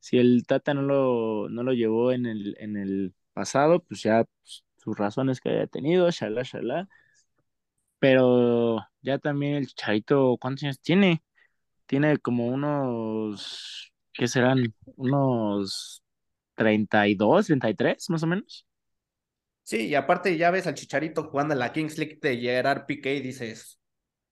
[0.00, 4.24] si el Tata no lo, no lo llevó en el, en el pasado, pues ya
[4.24, 6.88] pues, sus razones que haya tenido, shalá, shalá.
[7.98, 11.22] Pero ya también el Chicharito, ¿cuántos años tiene?
[11.86, 14.74] Tiene como unos, ¿qué serán?
[14.96, 16.02] Unos
[16.54, 18.66] treinta treinta y dos treinta y tres más o menos.
[19.64, 23.14] Sí, y aparte ya ves al Chicharito jugando en la Kings League de Gerard Piqué
[23.16, 23.78] y dices,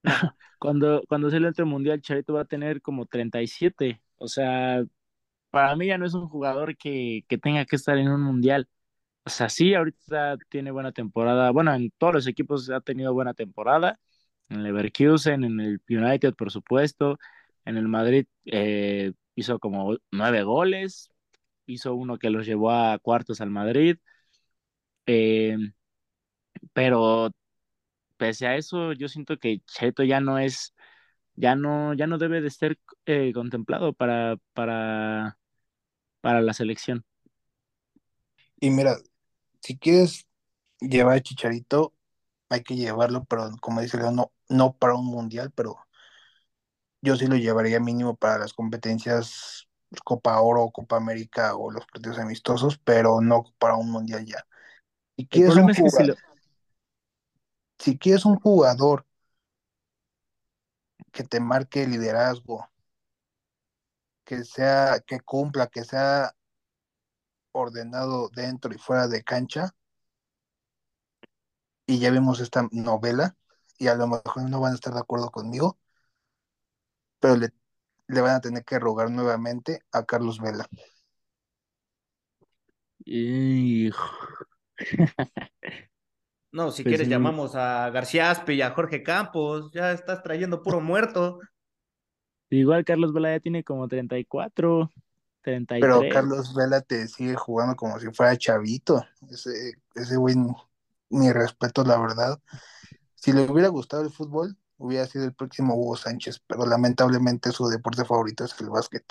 [0.58, 4.02] Cuando, cuando se le entre el mundial, Chicharito va a tener como 37.
[4.16, 4.84] O sea,
[5.50, 8.68] para mí ya no es un jugador que, que tenga que estar en un mundial.
[9.24, 11.50] O sea, sí, ahorita tiene buena temporada.
[11.52, 14.00] Bueno, en todos los equipos ha tenido buena temporada.
[14.48, 17.18] En el Leverkusen, en el United, por supuesto.
[17.64, 21.10] En el Madrid eh, hizo como nueve goles.
[21.66, 23.98] Hizo uno que los llevó a cuartos al Madrid.
[25.06, 25.56] Eh,
[26.72, 27.30] pero
[28.16, 30.74] pese a eso, yo siento que Cheto ya no es,
[31.34, 35.38] ya no, ya no debe de ser eh, contemplado para, para,
[36.20, 37.04] para la selección.
[38.60, 38.96] Y mira,
[39.60, 40.26] si quieres
[40.80, 41.94] llevar a Chicharito,
[42.50, 45.78] hay que llevarlo, pero como dice Leo, no, no para un mundial, pero
[47.02, 51.86] yo sí lo llevaría mínimo para las competencias pues, Copa Oro, Copa América o los
[51.86, 54.46] partidos amistosos, pero no para un mundial ya.
[55.16, 56.16] Si quieres un problema es que si jugador, lo,
[57.78, 59.06] si quieres un jugador
[61.12, 62.68] que te marque liderazgo,
[64.24, 66.36] que sea, que cumpla, que sea
[67.52, 69.74] ordenado dentro y fuera de cancha,
[71.86, 73.36] y ya vimos esta novela,
[73.76, 75.79] y a lo mejor no van a estar de acuerdo conmigo,
[77.20, 77.50] pero le,
[78.08, 80.66] le van a tener que rogar nuevamente a Carlos Vela.
[83.04, 84.04] Hijo,
[86.52, 90.62] no, si pues quieres llamamos a García Aspe y a Jorge Campos, ya estás trayendo
[90.62, 91.38] puro muerto.
[92.50, 94.90] igual Carlos Vela ya tiene como 34,
[95.78, 96.12] Pero 33.
[96.12, 99.04] Carlos Vela te sigue jugando como si fuera chavito.
[99.30, 100.36] Ese, ese güey,
[101.10, 102.38] mi respeto, la verdad.
[103.14, 107.68] Si le hubiera gustado el fútbol, hubiera sido el próximo Hugo Sánchez, pero lamentablemente su
[107.68, 109.04] deporte favorito es el básquet.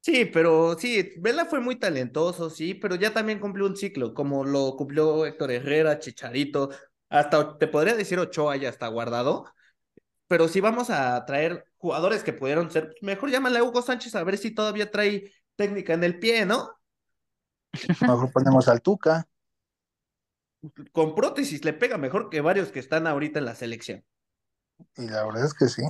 [0.00, 4.44] Sí, pero sí, Vela fue muy talentoso, sí, pero ya también cumplió un ciclo, como
[4.44, 6.70] lo cumplió Héctor Herrera, Chicharito,
[7.08, 9.46] hasta te podría decir Ochoa ya está guardado,
[10.26, 14.24] pero si vamos a traer jugadores que pudieron ser, mejor llámale a Hugo Sánchez a
[14.24, 16.70] ver si todavía trae técnica en el pie, ¿no?
[18.00, 19.26] Mejor ponemos al Tuca.
[20.92, 24.04] Con prótesis le pega mejor que varios que están ahorita en la selección.
[24.96, 25.82] Y la verdad es que sí.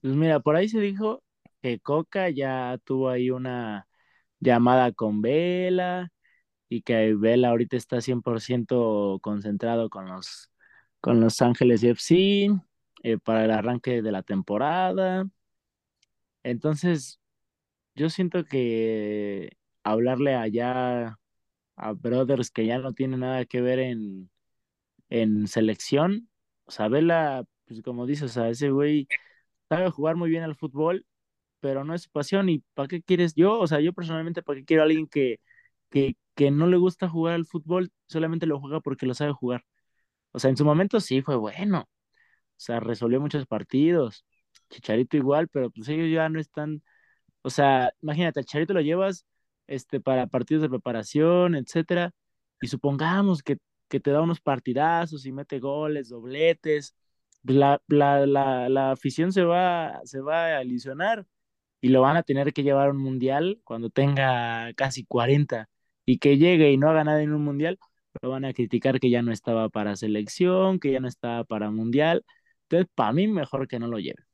[0.00, 1.22] Pues mira, por ahí se dijo
[1.62, 3.86] que Coca ya tuvo ahí una
[4.40, 6.12] llamada con Vela
[6.68, 10.50] y que Vela ahorita está 100% concentrado con los,
[11.00, 12.50] con los Ángeles FC
[13.04, 15.26] eh, para el arranque de la temporada.
[16.42, 17.20] Entonces,
[17.94, 19.50] yo siento que
[19.84, 21.18] hablarle allá
[21.76, 24.30] a brothers que ya no tienen nada que ver en,
[25.10, 26.30] en selección,
[26.66, 29.08] o sea, Vela, pues como dices, o sea, ese güey
[29.68, 31.06] sabe jugar muy bien al fútbol,
[31.60, 32.48] pero no es su pasión.
[32.48, 33.58] ¿Y para qué quieres yo?
[33.60, 35.40] O sea, yo personalmente, ¿para qué quiero a alguien que,
[35.90, 39.64] que, que no le gusta jugar al fútbol, solamente lo juega porque lo sabe jugar?
[40.32, 41.88] O sea, en su momento sí fue bueno, o
[42.56, 44.24] sea, resolvió muchos partidos,
[44.70, 46.82] Chicharito igual, pero pues ellos ya no están,
[47.42, 49.26] o sea, imagínate, al Chicharito lo llevas
[49.66, 52.12] este, para partidos de preparación, etcétera,
[52.60, 53.58] y supongamos que,
[53.88, 56.94] que te da unos partidazos y mete goles, dobletes,
[57.44, 61.26] la, la, la, la afición se va, se va a ilusionar
[61.80, 65.68] y lo van a tener que llevar a un mundial cuando tenga casi 40
[66.06, 67.78] y que llegue y no haga nada en un mundial,
[68.22, 71.70] lo van a criticar que ya no estaba para selección, que ya no estaba para
[71.70, 72.24] mundial.
[72.64, 74.24] Entonces, para mí, mejor que no lo lleve.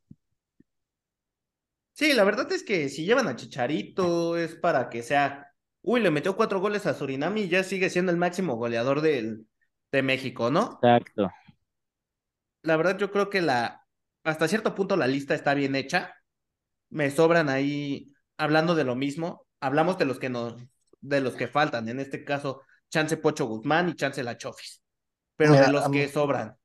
[1.92, 5.52] Sí, la verdad es que si llevan a Chicharito es para que sea,
[5.82, 9.46] uy, le metió cuatro goles a Surinam y ya sigue siendo el máximo goleador del,
[9.90, 10.80] de México, ¿no?
[10.82, 11.30] Exacto.
[12.62, 13.86] La verdad yo creo que la,
[14.24, 16.14] hasta cierto punto la lista está bien hecha,
[16.90, 20.56] me sobran ahí, hablando de lo mismo, hablamos de los que nos,
[21.00, 24.82] de los que faltan, en este caso, Chance Pocho Guzmán y Chance La Chofis,
[25.36, 26.56] pero Mira, de los que mí- sobran.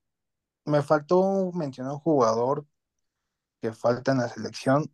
[0.66, 2.66] Me faltó mencionar un jugador
[3.62, 4.94] que falta en la selección.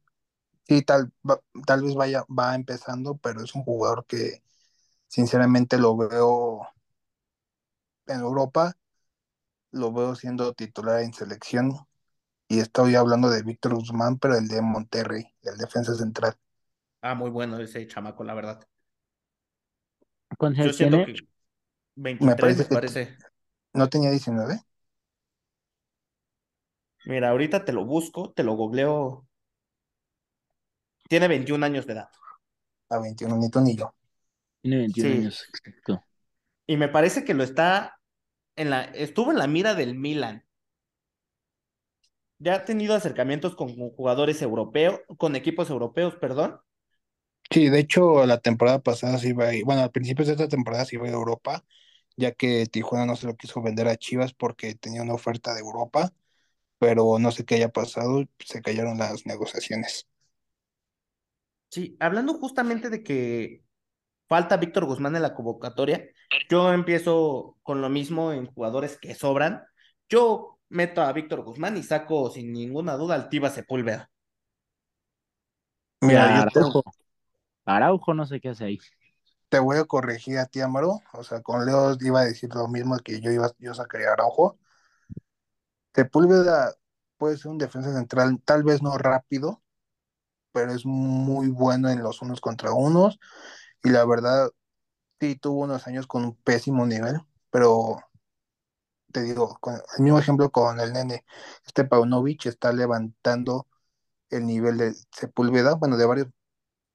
[0.68, 4.44] Sí, tal, va- tal vez vaya, va empezando, pero es un jugador que
[5.08, 6.68] sinceramente lo veo
[8.08, 8.76] en Europa,
[9.72, 11.74] lo veo siendo titular en selección.
[12.48, 16.36] Y estoy hablando de Víctor Guzmán, pero el de Monterrey, el defensa central.
[17.02, 18.68] Ah, muy bueno ese chamaco, la verdad.
[20.38, 21.14] ¿Cuántos Yo años siento tiene?
[21.20, 21.28] que
[21.96, 23.18] 23 parece me que- parece.
[23.74, 24.62] ¿No tenía 19?
[27.06, 29.28] Mira, ahorita te lo busco, te lo googleo.
[31.08, 32.10] Tiene 21 años de edad.
[32.90, 33.94] A 21, ni tú ni yo.
[34.62, 35.18] Tiene 21 Sí.
[35.20, 36.04] años, exacto.
[36.68, 37.99] Y me parece que lo está
[38.60, 40.46] en la, estuvo en la mira del Milan.
[42.38, 46.60] Ya ha tenido acercamientos con jugadores europeos, con equipos europeos, perdón.
[47.52, 50.48] Sí, de hecho, la temporada pasada se iba a ir, bueno, a principios de esta
[50.48, 51.66] temporada se iba a ir a Europa,
[52.16, 55.62] ya que Tijuana no se lo quiso vender a Chivas porque tenía una oferta de
[55.62, 56.14] Europa,
[56.80, 60.08] pero no sé qué haya pasado, se cayeron las negociaciones.
[61.72, 63.64] Sí, hablando justamente de que
[64.30, 66.08] falta Víctor Guzmán en la convocatoria,
[66.50, 69.64] yo empiezo con lo mismo en jugadores que sobran.
[70.08, 74.10] Yo meto a Víctor Guzmán y saco sin ninguna duda al Tiva Sepúlveda.
[76.02, 76.84] Mira, te, Araujo.
[77.66, 78.80] Araujo no sé qué hace ahí.
[79.50, 82.68] te voy a corregir a ti, Amaro, o sea, con Leo iba a decir lo
[82.68, 84.60] mismo que yo iba, yo sacaría a Araujo.
[85.94, 86.72] Sepúlveda
[87.18, 89.62] puede ser un defensa central, tal vez no rápido,
[90.52, 93.20] pero es muy bueno en los unos contra unos,
[93.84, 94.50] y la verdad,
[95.22, 97.22] sí tuvo unos años con un pésimo nivel,
[97.52, 98.00] pero
[99.12, 101.26] te digo, con el mismo ejemplo con el nene,
[101.66, 103.68] este Paunovic está levantando
[104.30, 106.28] el nivel de Sepúlveda, bueno, de varios,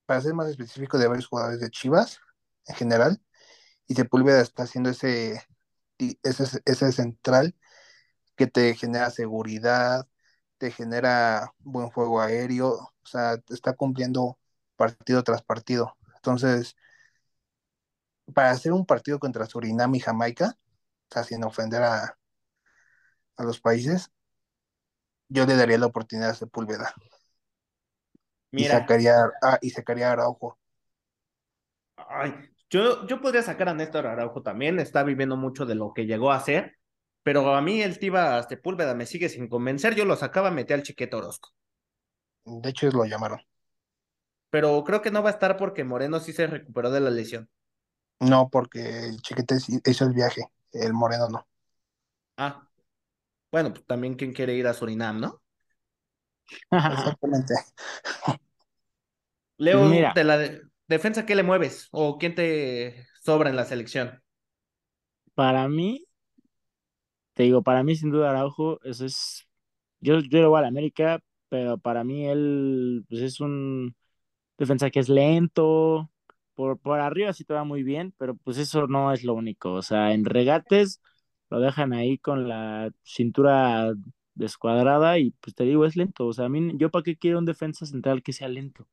[0.07, 2.21] para ser más específico, de varios jugadores de Chivas
[2.67, 3.23] en general,
[3.89, 5.43] y Sepúlveda está haciendo ese,
[5.99, 7.57] ese, ese central
[8.37, 10.09] que te genera seguridad,
[10.59, 14.39] te genera buen juego aéreo, o sea, está cumpliendo
[14.77, 15.97] partido tras partido.
[16.25, 16.77] Entonces,
[18.35, 20.57] para hacer un partido contra Surinam y Jamaica,
[21.11, 22.19] o sea, sin ofender a,
[23.37, 24.11] a los países,
[25.29, 26.95] yo le daría la oportunidad a Sepúlveda.
[28.57, 30.59] Y Mira, sacaría, ah, y sacaría a Araujo.
[31.97, 32.35] ay,
[32.71, 36.33] yo, yo podría sacar a Néstor Araujo también, está viviendo mucho de lo que llegó
[36.33, 36.77] a ser,
[37.23, 40.83] pero a mí el Tiva Sepúlveda me sigue sin convencer, yo lo sacaba, metí al
[40.83, 41.51] Chiquete Orozco.
[42.47, 43.41] De hecho, lo llamaron.
[44.55, 47.51] Pero creo que no va a estar porque Moreno sí se recuperó de la lesión.
[48.21, 50.43] No, porque el chiquete sí hizo el viaje,
[50.73, 51.47] el moreno no.
[52.37, 52.69] Ah,
[53.53, 55.43] bueno, pues también quien quiere ir a Surinam, ¿no?
[56.89, 57.55] Exactamente.
[59.57, 60.15] Leo, Pues mira.
[60.15, 61.89] de la de- defensa, ¿qué le mueves?
[61.93, 64.23] ¿O quién te sobra en la selección?
[65.37, 66.05] Para mí,
[67.35, 69.47] te digo, para mí sin duda Araujo, eso es,
[70.01, 73.97] yo, yo le voy a la América, pero para mí él pues es un
[74.59, 76.11] defensa que es lento,
[76.55, 79.73] por, por arriba sí te va muy bien, pero pues eso no es lo único,
[79.73, 81.01] o sea, en regates
[81.51, 83.93] lo dejan ahí con la cintura
[84.35, 87.39] descuadrada y pues te digo, es lento, o sea, a mí, yo para qué quiero
[87.39, 88.89] un defensa central que sea lento,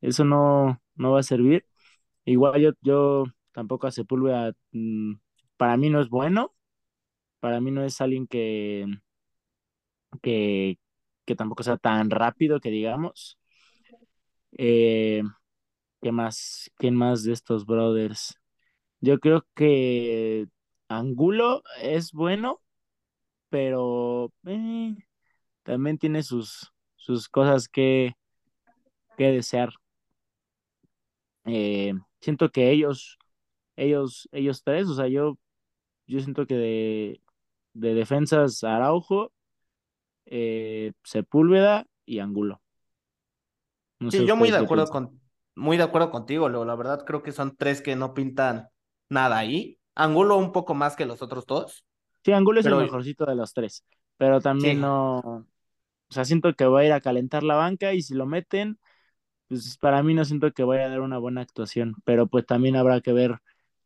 [0.00, 1.66] eso no, no va a servir,
[2.24, 5.14] igual yo, yo tampoco a Sepúlveda, mm,
[5.56, 6.54] para mí no es bueno,
[7.40, 8.86] para mí no es alguien que,
[10.22, 10.78] que,
[11.24, 13.38] que tampoco sea tan rápido que digamos.
[14.58, 15.22] Eh,
[16.02, 16.70] ¿qué más?
[16.78, 18.36] ¿Quién más de estos brothers?
[19.00, 20.48] Yo creo que
[20.88, 22.62] Angulo es bueno,
[23.50, 24.96] pero eh,
[25.64, 28.14] también tiene sus, sus cosas que,
[29.16, 29.70] que desear.
[31.44, 33.18] Eh, siento que ellos,
[33.76, 35.38] ellos, ellos tres, o sea, yo,
[36.06, 37.22] yo siento que de,
[37.74, 39.32] de defensas Araujo,
[41.04, 42.60] Sepúlveda y Angulo.
[44.02, 45.20] No Sí, yo muy de acuerdo con,
[45.54, 46.64] muy de acuerdo contigo, Leo.
[46.64, 48.68] La verdad creo que son tres que no pintan
[49.08, 49.78] nada ahí.
[49.94, 51.84] Angulo un poco más que los otros dos,
[52.24, 53.84] Sí, Angulo es el mejorcito de los tres,
[54.16, 55.46] pero también sí, no, o
[56.10, 58.78] sea, siento que va a ir a calentar la banca y si lo meten,
[59.48, 62.76] pues para mí no siento que vaya a dar una buena actuación, pero pues también
[62.76, 63.38] habrá que ver,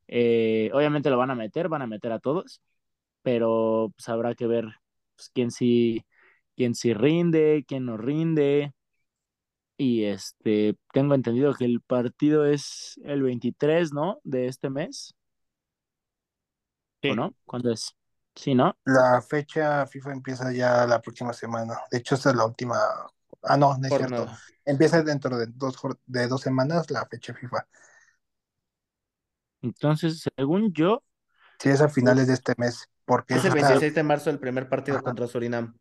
[0.09, 2.61] eh, obviamente lo van a meter, van a meter a todos,
[3.23, 4.67] pero pues habrá que ver
[5.17, 6.05] pues, quién sí,
[6.57, 8.75] quién sí rinde, quién no rinde,
[9.79, 14.21] y este, tengo entendido que el partido es el 23, ¿no?
[14.25, 15.15] De este mes,
[17.07, 17.15] ¿o sí.
[17.15, 17.35] no?
[17.45, 17.95] ¿Cuándo es?
[18.35, 18.77] Sí, ¿no?
[18.85, 21.79] La fecha FIFA empieza ya la próxima semana.
[21.91, 22.79] De hecho, esta es la última
[23.43, 24.27] Ah, no, no es Por cierto.
[24.27, 24.39] nada.
[24.65, 27.67] Empieza dentro de dos, de dos semanas la fecha FIFA.
[29.63, 31.03] Entonces, según yo,
[31.59, 34.31] Sí, es a finales de este mes, porque Es es el hasta- 26 de marzo
[34.31, 35.03] el primer partido Ajá.
[35.05, 35.79] contra Surinam.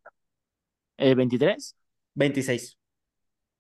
[0.98, 1.76] eh, 23,
[2.16, 2.78] 26.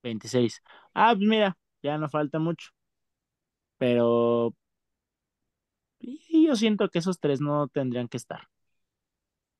[0.06, 0.62] 26.
[0.93, 2.70] Ah, pues mira, ya no falta mucho.
[3.78, 4.53] Pero
[5.99, 8.47] y yo siento que esos tres no tendrían que estar.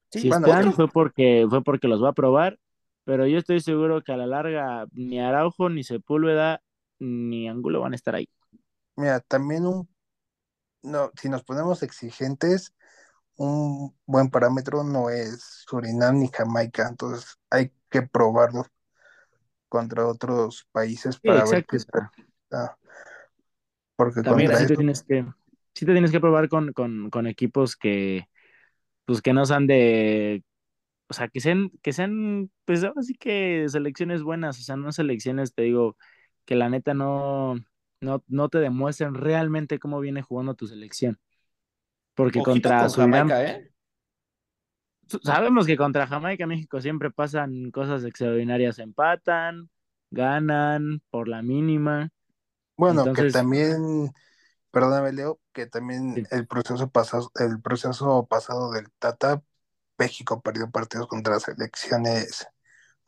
[0.10, 2.60] Sí, si bueno, están fue porque fue porque los va a probar,
[3.04, 6.62] pero yo estoy seguro que a la larga ni Araujo, ni Sepúlveda,
[7.00, 8.30] ni Angulo van a estar ahí.
[8.96, 9.90] Mira, también un,
[10.84, 12.74] no, si nos ponemos exigentes,
[13.38, 18.66] un buen parámetro no es Surinam ni Jamaica, entonces hay que probarlo
[19.70, 21.68] contra otros países Sí, para ver exacto.
[21.70, 22.78] qué está.
[23.96, 25.26] Porque también contra sí te tienes que,
[25.74, 28.28] sí te tienes que probar con, con, con equipos que,
[29.06, 30.44] pues que no sean de,
[31.08, 34.92] o sea, que sean, que sean, pues ahora sí que selecciones buenas, o sea, no
[34.92, 35.98] selecciones, te digo,
[36.46, 37.56] que la neta no,
[38.02, 41.20] no, no te demuestren realmente cómo viene jugando tu selección.
[42.16, 43.72] Porque Ojito contra con Jamaica, ¿eh?
[45.24, 49.70] Sabemos que contra Jamaica, México siempre pasan cosas extraordinarias, empatan,
[50.12, 52.10] ganan por la mínima.
[52.78, 54.12] bueno, que también,
[54.72, 56.24] perdóname Leo, que también Sí.
[56.32, 59.42] el proceso pasado, el proceso pasado del Tata,
[59.98, 62.48] México perdió partidos contra selecciones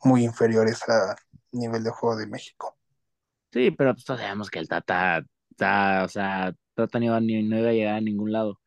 [0.04, 1.16] muy inferiores a
[1.52, 2.78] nivel de juego de México.
[3.52, 7.42] sí, pero pues todos sabemos que el Tata, está, o sea, Tata no iba, ni,
[7.42, 8.60] no iba a llegar a ningún lado.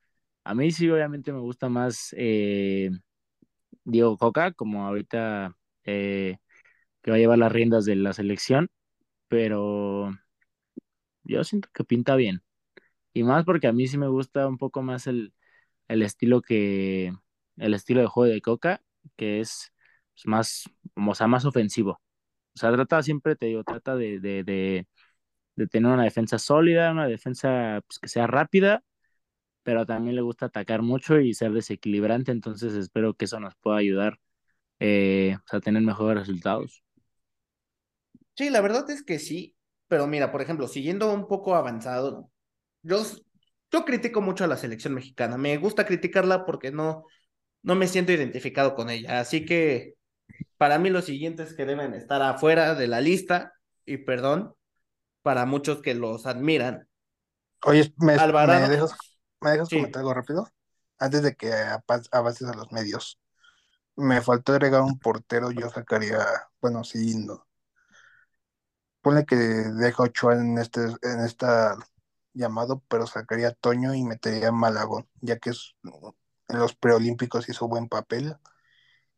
[0.43, 2.91] A mí sí, obviamente me gusta más eh,
[3.83, 6.37] Diego Coca, como ahorita eh,
[7.03, 8.69] que va a llevar las riendas de la selección,
[9.29, 10.11] pero
[11.23, 12.41] yo siento que pinta bien.
[13.13, 15.33] Y más porque a mí sí me gusta un poco más el,
[15.89, 17.13] el estilo que,
[17.57, 18.83] el estilo de juego de Coca,
[19.17, 19.73] que es
[20.15, 20.65] pues, más,
[20.95, 22.01] o sea, más ofensivo.
[22.55, 24.87] O sea, trata siempre, te digo, trata de, de, de,
[25.67, 28.83] tener una defensa sólida, una defensa pues, que sea rápida,
[29.63, 33.77] pero también le gusta atacar mucho y ser desequilibrante, entonces espero que eso nos pueda
[33.77, 34.19] ayudar
[34.79, 36.83] eh, a tener mejores resultados.
[38.35, 39.55] Sí, la verdad es que sí,
[39.87, 42.31] pero mira, por ejemplo, siguiendo un poco avanzado,
[42.83, 43.03] yo,
[43.71, 47.05] yo critico mucho a la selección mexicana, me gusta criticarla porque no,
[47.63, 49.95] no me siento identificado con ella, así que
[50.57, 53.53] para mí los siguientes que deben estar afuera de la lista,
[53.85, 54.55] y perdón,
[55.23, 56.87] para muchos que los admiran,
[57.63, 58.67] Oye, ¿me, Alvarado.
[58.69, 58.93] me dejas,
[59.41, 59.77] me dejas Sí.
[59.77, 60.47] comentar algo rápido?
[60.99, 61.51] Antes de que
[62.11, 63.19] avances a los medios.
[63.95, 66.19] Me faltó agregar un portero, yo sacaría,
[66.61, 67.47] bueno, sí, no.
[69.01, 71.75] Ponle que deja Ochoa en este, en esta
[72.33, 77.49] llamado, pero sacaría a Toño y metería a Malagón, ya que es, en los preolímpicos
[77.49, 78.37] hizo buen papel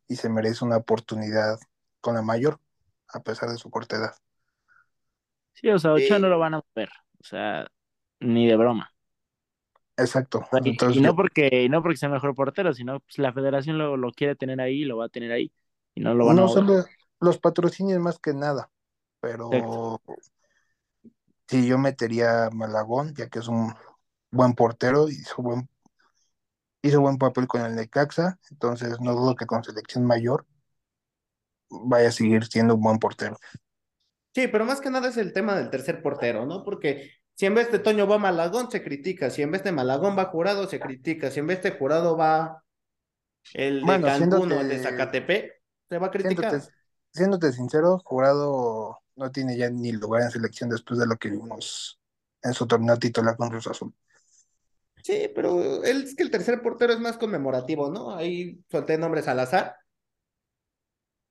[0.07, 1.59] y se merece una oportunidad
[2.01, 2.59] con la mayor,
[3.09, 4.15] a pesar de su corta edad.
[5.53, 7.67] Sí, o sea, Ochoa no lo van a mover, o sea,
[8.19, 8.92] ni de broma.
[9.97, 10.39] Exacto.
[10.39, 13.33] O sea, y, Entonces, y no porque, no porque sea mejor portero, sino pues la
[13.33, 15.51] federación lo, lo quiere tener ahí y lo va a tener ahí.
[15.95, 16.65] Y no lo van a no mover.
[16.65, 16.85] solo
[17.19, 18.69] los patrocinios más que nada,
[19.19, 19.99] pero Exacto.
[21.47, 23.73] sí, yo metería a Malagón, ya que es un
[24.31, 25.69] buen portero, hizo buen,
[26.81, 30.45] hizo buen papel con el Necaxa, entonces no dudo que con selección mayor
[31.69, 33.37] vaya a seguir siendo un buen portero.
[34.35, 36.63] Sí, pero más que nada es el tema del tercer portero, ¿no?
[36.63, 39.29] Porque si en vez de Toño va Malagón, se critica.
[39.29, 41.31] Si en vez de Malagón va Jurado, se critica.
[41.31, 42.63] Si en vez de Jurado va
[43.53, 46.49] el de Bueno, Cancún o el de Zacatepec, se va a criticar.
[46.49, 46.73] Siéndote,
[47.11, 51.99] siéndote sincero, Jurado no tiene ya ni lugar en selección después de lo que vimos
[52.41, 53.93] en su torneo titular con Cruz Azul.
[55.03, 58.15] Sí, pero él, es que el tercer portero es más conmemorativo, ¿no?
[58.15, 59.75] Ahí solté nombres al azar,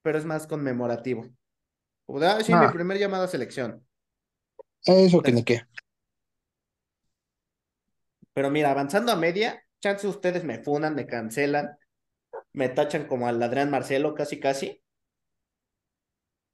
[0.03, 1.25] pero es más conmemorativo.
[2.07, 2.71] De, ah, sí, mi Ah.
[2.71, 3.83] primer llamado a selección.
[4.85, 5.63] Eso que ni qué.
[8.33, 11.77] Pero mira, avanzando a media, chance ustedes me funan, me cancelan,
[12.53, 14.83] me tachan como al Adrián Marcelo, casi casi.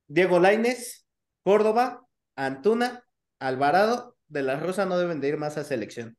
[0.07, 1.05] Diego Lainez,
[1.43, 2.05] Córdoba,
[2.35, 3.05] Antuna,
[3.39, 6.17] Alvarado, de la Rosa no deben de ir más a selección.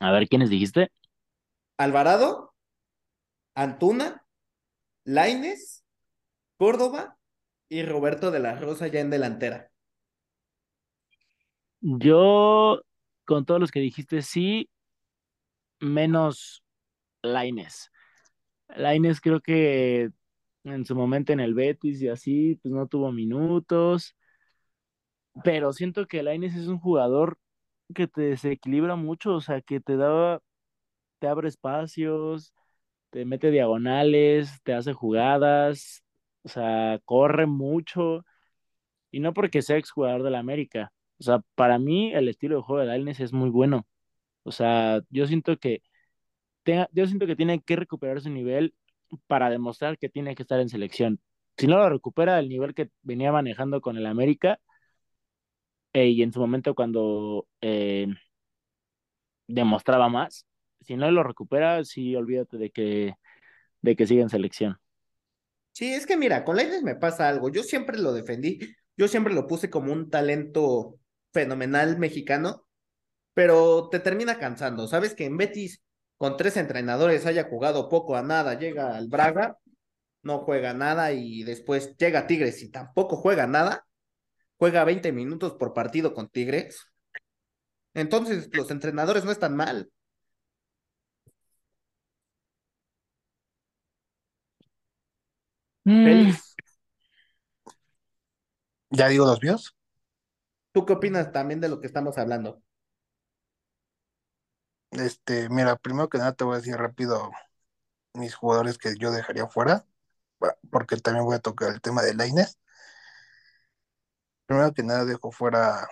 [0.00, 0.90] A ver, ¿quiénes dijiste?
[1.76, 2.54] Alvarado,
[3.54, 4.24] Antuna,
[5.04, 5.84] Lainez,
[6.56, 7.18] Córdoba
[7.68, 9.70] y Roberto de la Rosa ya en delantera.
[11.80, 12.80] Yo,
[13.28, 14.70] con todos los que dijiste, sí,
[15.80, 16.62] menos
[17.22, 17.90] Laines.
[18.68, 20.10] Laines creo que
[20.64, 24.16] en su momento en el Betis y así, pues no tuvo minutos,
[25.44, 27.38] pero siento que Laines es un jugador
[27.94, 30.40] que te desequilibra mucho, o sea, que te da,
[31.20, 32.54] te abre espacios,
[33.10, 36.04] te mete diagonales, te hace jugadas,
[36.44, 38.24] O sea, corre mucho
[39.12, 40.92] y no porque sea exjugador de la América.
[41.20, 43.86] O sea, para mí el estilo de juego de Lainez es muy bueno.
[44.44, 45.82] O sea, yo siento que
[46.92, 48.74] yo siento que tiene que recuperar su nivel
[49.26, 51.20] para demostrar que tiene que estar en selección.
[51.56, 54.60] Si no lo recupera el nivel que venía manejando con el América,
[55.92, 58.06] eh, y en su momento cuando eh,
[59.46, 60.46] demostraba más,
[60.80, 63.14] si no lo recupera, sí olvídate de que,
[63.80, 64.76] de que siga en selección.
[65.72, 67.50] Sí, es que mira, con Lainez me pasa algo.
[67.50, 68.58] Yo siempre lo defendí,
[68.96, 70.98] yo siempre lo puse como un talento
[71.32, 72.66] fenomenal mexicano,
[73.34, 74.88] pero te termina cansando.
[74.88, 75.82] Sabes que en Betis,
[76.16, 79.58] con tres entrenadores, haya jugado poco a nada, llega al Braga,
[80.22, 83.86] no juega nada y después llega a Tigres y tampoco juega nada.
[84.58, 86.80] Juega 20 minutos por partido con Tigres.
[87.94, 89.90] Entonces, los entrenadores no están mal.
[95.84, 96.32] Mm.
[98.90, 99.77] ¿Ya digo los míos?
[100.72, 102.62] ¿Tú qué opinas también de lo que estamos hablando?
[104.90, 107.30] Este, mira, primero que nada te voy a decir rápido
[108.14, 109.86] mis jugadores que yo dejaría fuera,
[110.70, 112.58] porque también voy a tocar el tema de Laines.
[114.46, 115.86] Primero que nada dejo fuera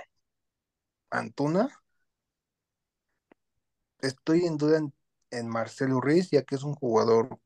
[1.11, 1.69] Antuna.
[4.01, 4.79] Estoy en duda
[5.31, 7.39] en, Marcelo Ruiz, ya que es un jugador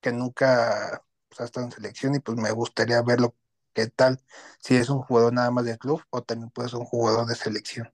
[0.00, 3.34] que nunca pues, ha estado en selección y pues me gustaría verlo
[3.74, 4.20] qué tal,
[4.60, 7.34] si es un jugador nada más de club o también puede ser un jugador de
[7.36, 7.92] selección.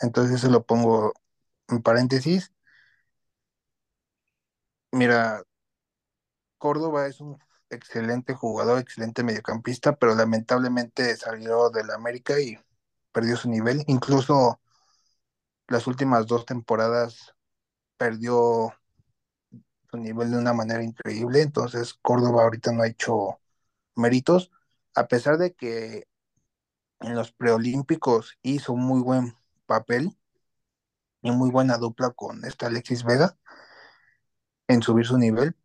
[0.00, 1.12] Entonces eso lo pongo
[1.68, 2.52] en paréntesis.
[4.92, 5.42] Mira,
[6.58, 7.38] Córdoba es un
[7.70, 12.58] excelente jugador, excelente mediocampista, pero lamentablemente salió del América y
[13.12, 13.82] perdió su nivel.
[13.86, 14.60] Incluso
[15.68, 17.34] las últimas dos temporadas
[17.98, 18.74] perdió
[19.90, 21.42] su nivel de una manera increíble.
[21.42, 23.40] Entonces Córdoba ahorita no ha hecho
[23.96, 24.50] méritos,
[24.94, 26.08] a pesar de que
[27.00, 29.36] en los preolímpicos hizo muy buen
[29.66, 30.16] papel
[31.22, 33.36] y muy buena dupla con esta Alexis Vega
[34.68, 35.56] en subir su nivel,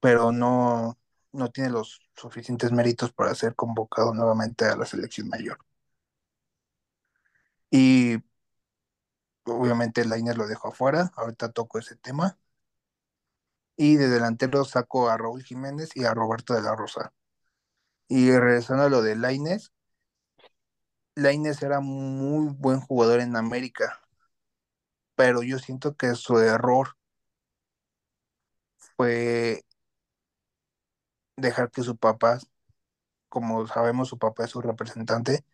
[0.00, 0.98] pero no,
[1.32, 5.58] no tiene los suficientes méritos para ser convocado nuevamente a la selección mayor.
[7.70, 8.22] Y
[9.44, 12.38] obviamente Lainer lo dejó afuera, ahorita toco ese tema.
[13.76, 17.12] Y de delantero saco a Raúl Jiménez y a Roberto de la Rosa.
[18.08, 19.72] Y regresando a lo de Laines,
[21.16, 24.00] Laines era muy buen jugador en América,
[25.16, 26.96] pero yo siento que su error
[28.96, 29.64] fue
[31.36, 32.38] dejar que su papá,
[33.28, 35.44] como sabemos, su papá es su representante,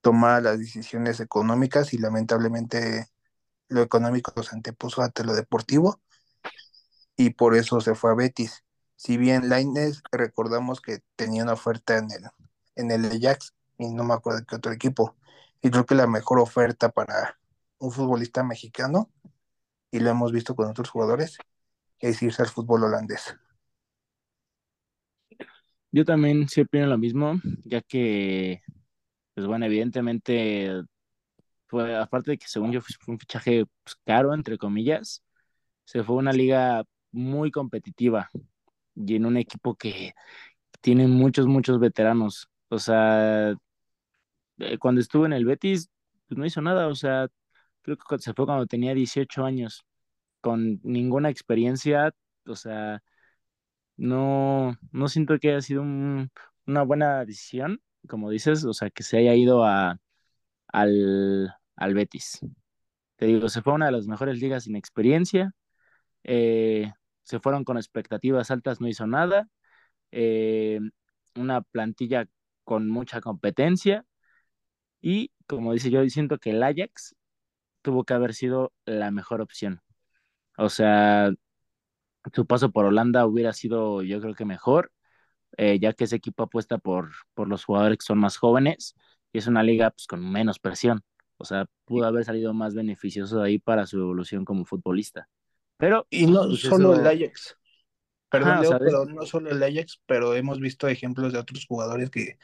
[0.00, 3.08] tomara las decisiones económicas y lamentablemente
[3.68, 6.00] lo económico se antepuso ante lo deportivo
[7.20, 8.64] y por eso se fue a Betis.
[8.96, 12.24] Si bien Lainez recordamos que tenía una oferta en el,
[12.76, 15.16] en el Ajax y no me acuerdo qué otro equipo,
[15.60, 17.38] y creo que la mejor oferta para
[17.78, 19.10] un futbolista mexicano,
[19.90, 21.36] y lo hemos visto con otros jugadores,
[21.98, 23.36] es irse al fútbol holandés.
[25.92, 28.62] Yo también sí opino lo mismo, ya que,
[29.34, 30.84] pues bueno, evidentemente,
[31.66, 35.22] fue, aparte de que según yo fue un fichaje pues, caro, entre comillas,
[35.84, 38.30] se fue a una liga muy competitiva
[38.94, 40.14] y en un equipo que
[40.82, 42.48] tiene muchos, muchos veteranos.
[42.70, 43.54] O sea,
[44.58, 45.90] eh, cuando estuvo en el Betis,
[46.28, 47.28] pues no hizo nada, o sea,
[47.82, 49.84] creo que se fue cuando tenía 18 años,
[50.40, 52.14] con ninguna experiencia,
[52.46, 53.02] o sea,
[53.96, 59.18] no, no siento que haya sido una buena decisión, como dices, o sea, que se
[59.18, 59.98] haya ido a,
[60.68, 62.40] al, al Betis.
[63.16, 65.52] Te digo, se fue a una de las mejores ligas sin experiencia,
[66.24, 66.92] eh,
[67.30, 69.48] se fueron con expectativas altas, no hizo nada,
[70.12, 70.80] eh,
[71.36, 72.26] una plantilla
[72.64, 74.04] con mucha competencia
[75.00, 77.14] y, como dice yo, siento que el Ajax
[77.82, 79.80] tuvo que haber sido la mejor opción.
[80.58, 81.32] O sea,
[82.34, 84.92] su paso por Holanda hubiera sido, yo creo que mejor,
[85.58, 88.96] eh, ya que ese equipo apuesta por, por los jugadores que son más jóvenes
[89.32, 91.02] y es una liga pues, con menos presión.
[91.38, 95.28] O sea, pudo haber salido más beneficioso de ahí para su evolución como futbolista.
[95.80, 97.56] Pero, y no pues, solo el Ajax.
[98.28, 102.38] Perdón, pero no solo el Ajax, pero hemos visto ejemplos de otros jugadores que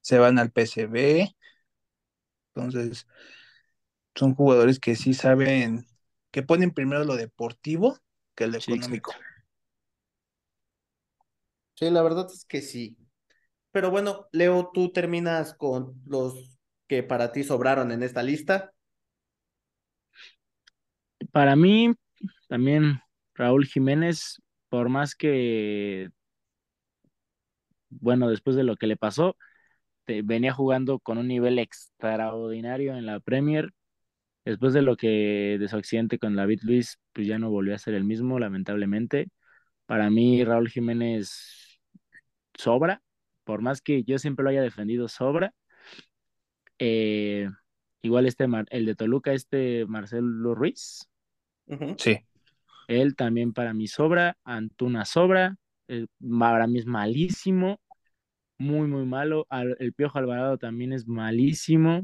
[0.00, 1.34] se van al PCB.
[2.54, 3.06] Entonces,
[4.14, 5.86] son jugadores que sí saben,
[6.30, 7.98] que ponen primero lo deportivo
[8.34, 9.12] que el económico.
[11.74, 12.96] Sí, la verdad es que sí.
[13.72, 18.72] Pero bueno, Leo, tú terminas con los que para ti sobraron en esta lista.
[21.32, 21.94] Para mí,
[22.48, 23.00] también
[23.34, 26.10] Raúl Jiménez, por más que
[28.00, 29.36] bueno, después de lo que le pasó,
[30.06, 33.72] venía jugando con un nivel extraordinario en la Premier.
[34.44, 37.78] Después de lo que de su accidente con David Luis, pues ya no volvió a
[37.78, 39.28] ser el mismo, lamentablemente.
[39.86, 41.80] Para mí, Raúl Jiménez
[42.54, 43.02] sobra,
[43.44, 45.54] por más que yo siempre lo haya defendido, sobra.
[46.78, 47.48] Eh,
[48.02, 51.08] igual este, el de Toluca, este Marcelo Ruiz.
[51.98, 52.18] Sí.
[52.88, 55.56] Él también para mí sobra, Antuna sobra,
[56.38, 57.80] para mí es malísimo,
[58.58, 59.46] muy, muy malo.
[59.78, 62.02] El Piojo Alvarado también es malísimo.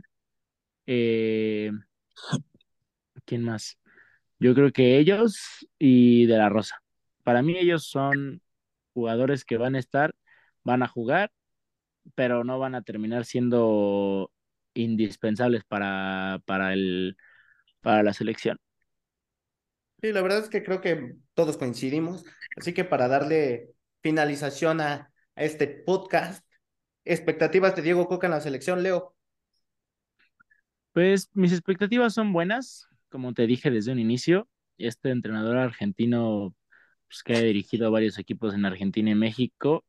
[0.86, 1.70] Eh,
[3.24, 3.78] ¿Quién más?
[4.38, 5.38] Yo creo que ellos
[5.78, 6.76] y De La Rosa.
[7.24, 8.42] Para mí ellos son
[8.94, 10.14] jugadores que van a estar,
[10.64, 11.32] van a jugar,
[12.14, 14.32] pero no van a terminar siendo
[14.74, 17.16] indispensables para, para, el,
[17.82, 18.58] para la selección.
[20.00, 22.24] Sí, la verdad es que creo que todos coincidimos.
[22.56, 23.70] Así que para darle
[24.00, 26.44] finalización a, este podcast,
[27.04, 29.14] expectativas de Diego Coca en la selección, Leo.
[30.92, 34.48] Pues mis expectativas son buenas, como te dije desde un inicio.
[34.78, 36.56] Este entrenador argentino,
[37.06, 39.84] pues, que ha dirigido varios equipos en Argentina y México,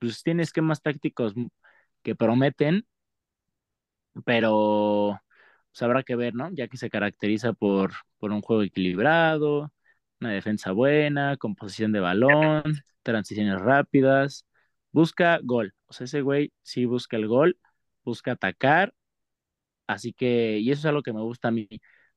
[0.00, 1.34] pues tiene esquemas tácticos
[2.02, 2.86] que prometen,
[4.24, 5.20] pero
[5.78, 6.50] pues, habrá que ver, ¿no?
[6.52, 9.72] Ya que se caracteriza por, por un juego equilibrado,
[10.20, 12.64] una defensa buena, composición de balón,
[13.02, 14.44] transiciones rápidas,
[14.92, 15.74] busca gol.
[15.86, 17.58] O sea, ese güey sí busca el gol,
[18.04, 18.92] busca atacar.
[19.86, 21.68] Así que, y eso es algo que me gusta a mí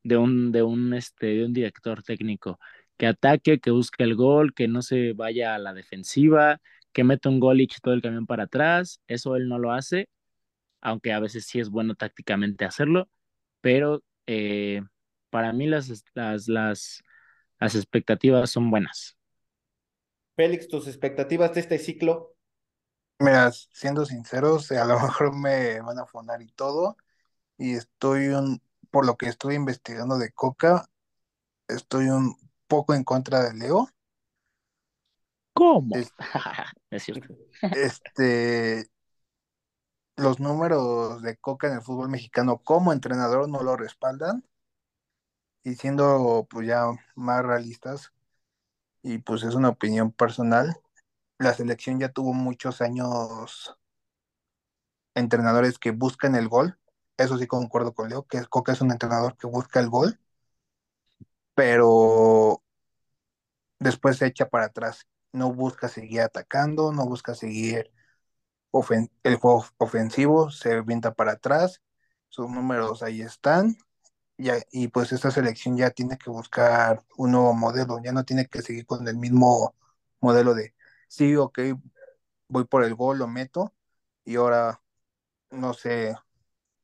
[0.04, 2.60] de un, de un, este, de un director técnico,
[2.98, 6.60] que ataque, que busque el gol, que no se vaya a la defensiva,
[6.94, 9.02] que meta un gol y eche todo el camión para atrás.
[9.08, 10.10] Eso él no lo hace,
[10.82, 13.10] aunque a veces sí es bueno tácticamente hacerlo,
[13.62, 14.82] pero eh,
[15.30, 17.04] para mí las, las, las,
[17.60, 19.18] las expectativas son buenas.
[20.36, 22.36] Félix, tus expectativas de este ciclo.
[23.20, 26.98] Mira, siendo sinceros, a lo mejor me van a fonar y todo,
[27.58, 30.90] y estoy un, por lo que estoy investigando de Coca,
[31.68, 32.36] estoy un
[32.68, 33.90] poco en contra de Leo.
[35.54, 35.96] ¿Cómo?
[35.96, 36.12] Es,
[37.04, 37.36] cierto.
[37.62, 38.88] Este,
[40.22, 44.44] los números de Coca en el fútbol mexicano como entrenador no lo respaldan.
[45.64, 48.14] Y siendo pues ya más realistas,
[49.04, 50.76] y pues es una opinión personal,
[51.40, 53.78] la selección ya tuvo muchos años
[55.16, 56.78] entrenadores que buscan el gol.
[57.18, 60.20] Eso sí concuerdo con Leo, que Coca es un entrenador que busca el gol,
[61.56, 62.62] pero
[63.80, 65.08] después se echa para atrás.
[65.34, 67.92] No busca seguir atacando, no busca seguir
[69.24, 71.82] el juego ofensivo, se vienta para atrás,
[72.30, 73.78] sus números ahí están,
[74.72, 78.62] y pues esta selección ya tiene que buscar un nuevo modelo, ya no tiene que
[78.62, 79.76] seguir con el mismo
[80.22, 80.76] modelo de,
[81.08, 81.60] sí, ok,
[82.48, 83.74] voy por el gol, lo meto,
[84.26, 84.82] y ahora,
[85.52, 86.16] no sé,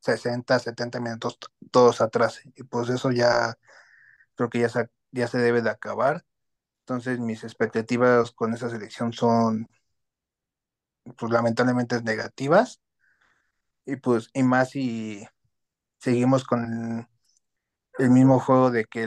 [0.00, 1.38] 60, 70 minutos
[1.72, 3.56] todos atrás, y pues eso ya
[4.34, 6.24] creo que ya se, ya se debe de acabar.
[6.80, 9.68] Entonces mis expectativas con esa selección son,
[11.16, 12.80] pues lamentablemente negativas,
[13.84, 15.26] y pues, y más si
[15.98, 17.08] seguimos con
[17.98, 19.06] el mismo juego de que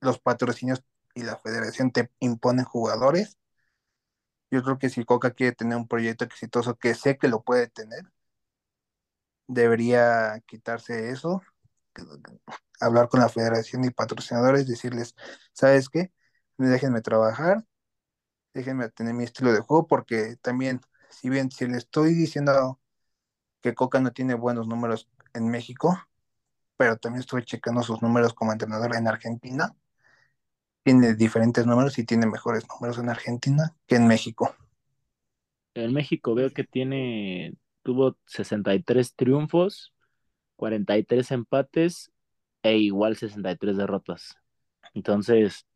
[0.00, 3.38] los patrocinios y la federación te imponen jugadores.
[4.50, 7.68] Yo creo que si Coca quiere tener un proyecto exitoso, que sé que lo puede
[7.68, 8.04] tener,
[9.46, 11.42] debería quitarse eso,
[12.80, 15.14] hablar con la federación y patrocinadores, decirles,
[15.52, 16.12] ¿sabes qué?
[16.56, 17.64] Déjenme trabajar,
[18.54, 20.80] déjenme tener mi estilo de juego, porque también,
[21.10, 22.80] si bien si le estoy diciendo
[23.60, 25.98] que Coca no tiene buenos números en México,
[26.76, 29.74] pero también estuve checando sus números como entrenador en Argentina.
[30.82, 34.54] Tiene diferentes números y tiene mejores números en Argentina que en México.
[35.74, 39.92] En México veo que tiene, tuvo 63 triunfos,
[40.56, 42.12] 43 empates
[42.62, 44.36] e igual 63 derrotas.
[44.92, 45.66] Entonces,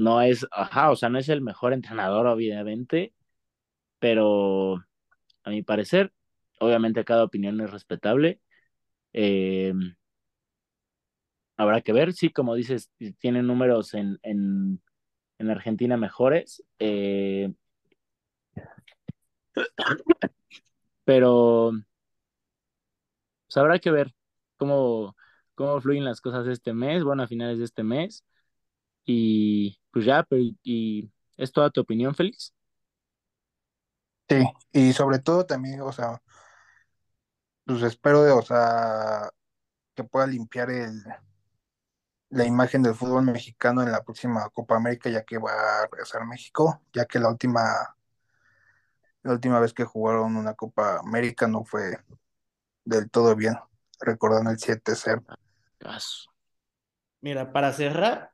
[0.00, 3.14] no es, ajá, o sea, no es el mejor entrenador, obviamente,
[4.00, 4.76] pero
[5.44, 6.12] a mi parecer,
[6.60, 8.40] obviamente cada opinión es respetable,
[9.14, 9.74] eh,
[11.56, 14.80] habrá que ver, sí, como dices, tienen números en, en,
[15.38, 16.64] en Argentina mejores.
[16.78, 17.52] Eh,
[21.04, 21.72] pero
[23.46, 24.12] pues habrá que ver
[24.56, 25.16] cómo,
[25.54, 28.24] cómo fluyen las cosas este mes, bueno, a finales de este mes.
[29.04, 32.54] Y pues ya, pero, y ¿es toda tu opinión, Félix?
[34.28, 36.22] Sí, y sobre todo también, o sea,
[37.64, 39.28] pues espero, de, o sea,
[39.94, 41.02] que pueda limpiar el,
[42.30, 46.24] la imagen del fútbol mexicano en la próxima Copa América, ya que va a regresar
[46.26, 47.96] México, ya que la última
[49.22, 51.98] la última vez que jugaron una Copa América no fue
[52.84, 53.54] del todo bien,
[54.00, 55.24] recordando el 7-0.
[57.20, 58.32] Mira, para cerrar,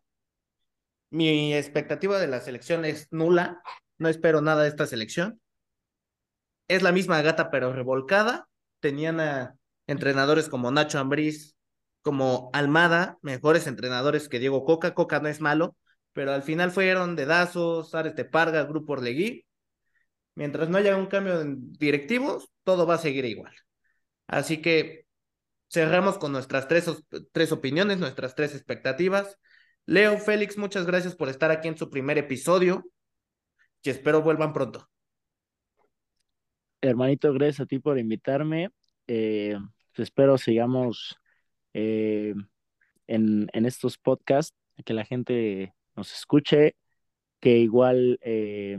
[1.11, 3.63] mi expectativa de la selección es nula.
[3.99, 5.41] No espero nada de esta selección.
[6.69, 8.49] Es la misma gata, pero revolcada.
[8.81, 11.57] Tenían a entrenadores como Nacho Ambriz,
[12.03, 14.95] como Almada, mejores entrenadores que Diego Coca.
[14.95, 15.77] Coca no es malo,
[16.13, 19.45] pero al final fueron dedazos, Ares de Parga, Grupo Orlegui.
[20.35, 23.55] Mientras no haya un cambio en directivos, todo va a seguir igual.
[24.27, 25.07] Así que
[25.69, 26.91] cerramos con nuestras tres,
[27.33, 29.39] tres opiniones, nuestras tres expectativas.
[29.89, 32.85] Leo, Félix, muchas gracias por estar aquí en su primer episodio
[33.85, 34.91] y espero vuelvan pronto.
[36.81, 38.71] Hermanito, gracias a ti por invitarme.
[39.07, 39.57] Eh,
[39.95, 41.17] pues espero sigamos
[41.73, 42.35] eh,
[43.07, 46.75] en, en, estos podcasts, que la gente nos escuche,
[47.39, 48.79] que igual eh,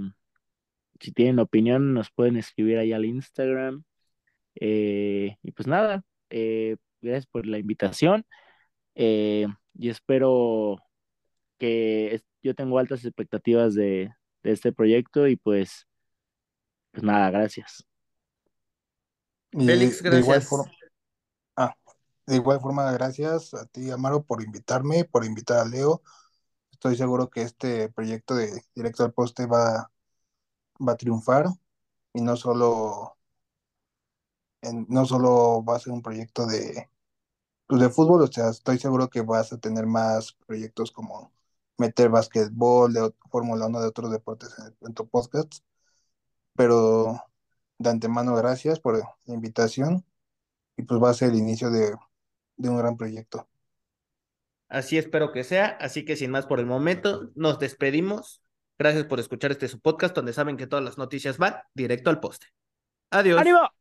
[0.99, 3.85] si tienen opinión nos pueden escribir ahí al Instagram.
[4.55, 8.25] y pues nada, gracias por la invitación
[8.93, 10.81] y espero
[11.57, 14.11] que yo tengo altas expectativas de,
[14.43, 15.87] este proyecto y pues,
[16.91, 17.85] pues nada, gracias.
[19.51, 20.11] Félix, gracias.
[20.11, 20.71] De igual, forma,
[21.57, 21.75] ah,
[22.25, 26.01] de igual forma, gracias a ti, Amaro, por invitarme, por invitar a Leo.
[26.71, 29.91] Estoy seguro que este proyecto de Directo al Poste va,
[30.79, 31.47] va a triunfar
[32.13, 33.17] y no solo,
[34.87, 36.89] no solo va a ser un proyecto de,
[37.67, 41.33] pues, de fútbol, o sea, estoy seguro que vas a tener más proyectos como
[41.77, 45.59] meter básquetbol, de Fórmula 1, de otros deportes en, tu podcast.
[46.55, 47.23] Pero
[47.77, 50.05] de antemano, gracias por la invitación
[50.75, 51.95] y pues va a ser el inicio de,
[52.57, 53.47] de un gran proyecto.
[54.69, 55.77] Así espero que sea.
[55.79, 58.41] Así que sin más por el momento, nos despedimos.
[58.77, 62.19] Gracias por escuchar este su podcast donde saben que todas las noticias van directo al
[62.19, 62.47] poste.
[63.09, 63.39] Adiós.
[63.39, 63.76] ¡Ánimo!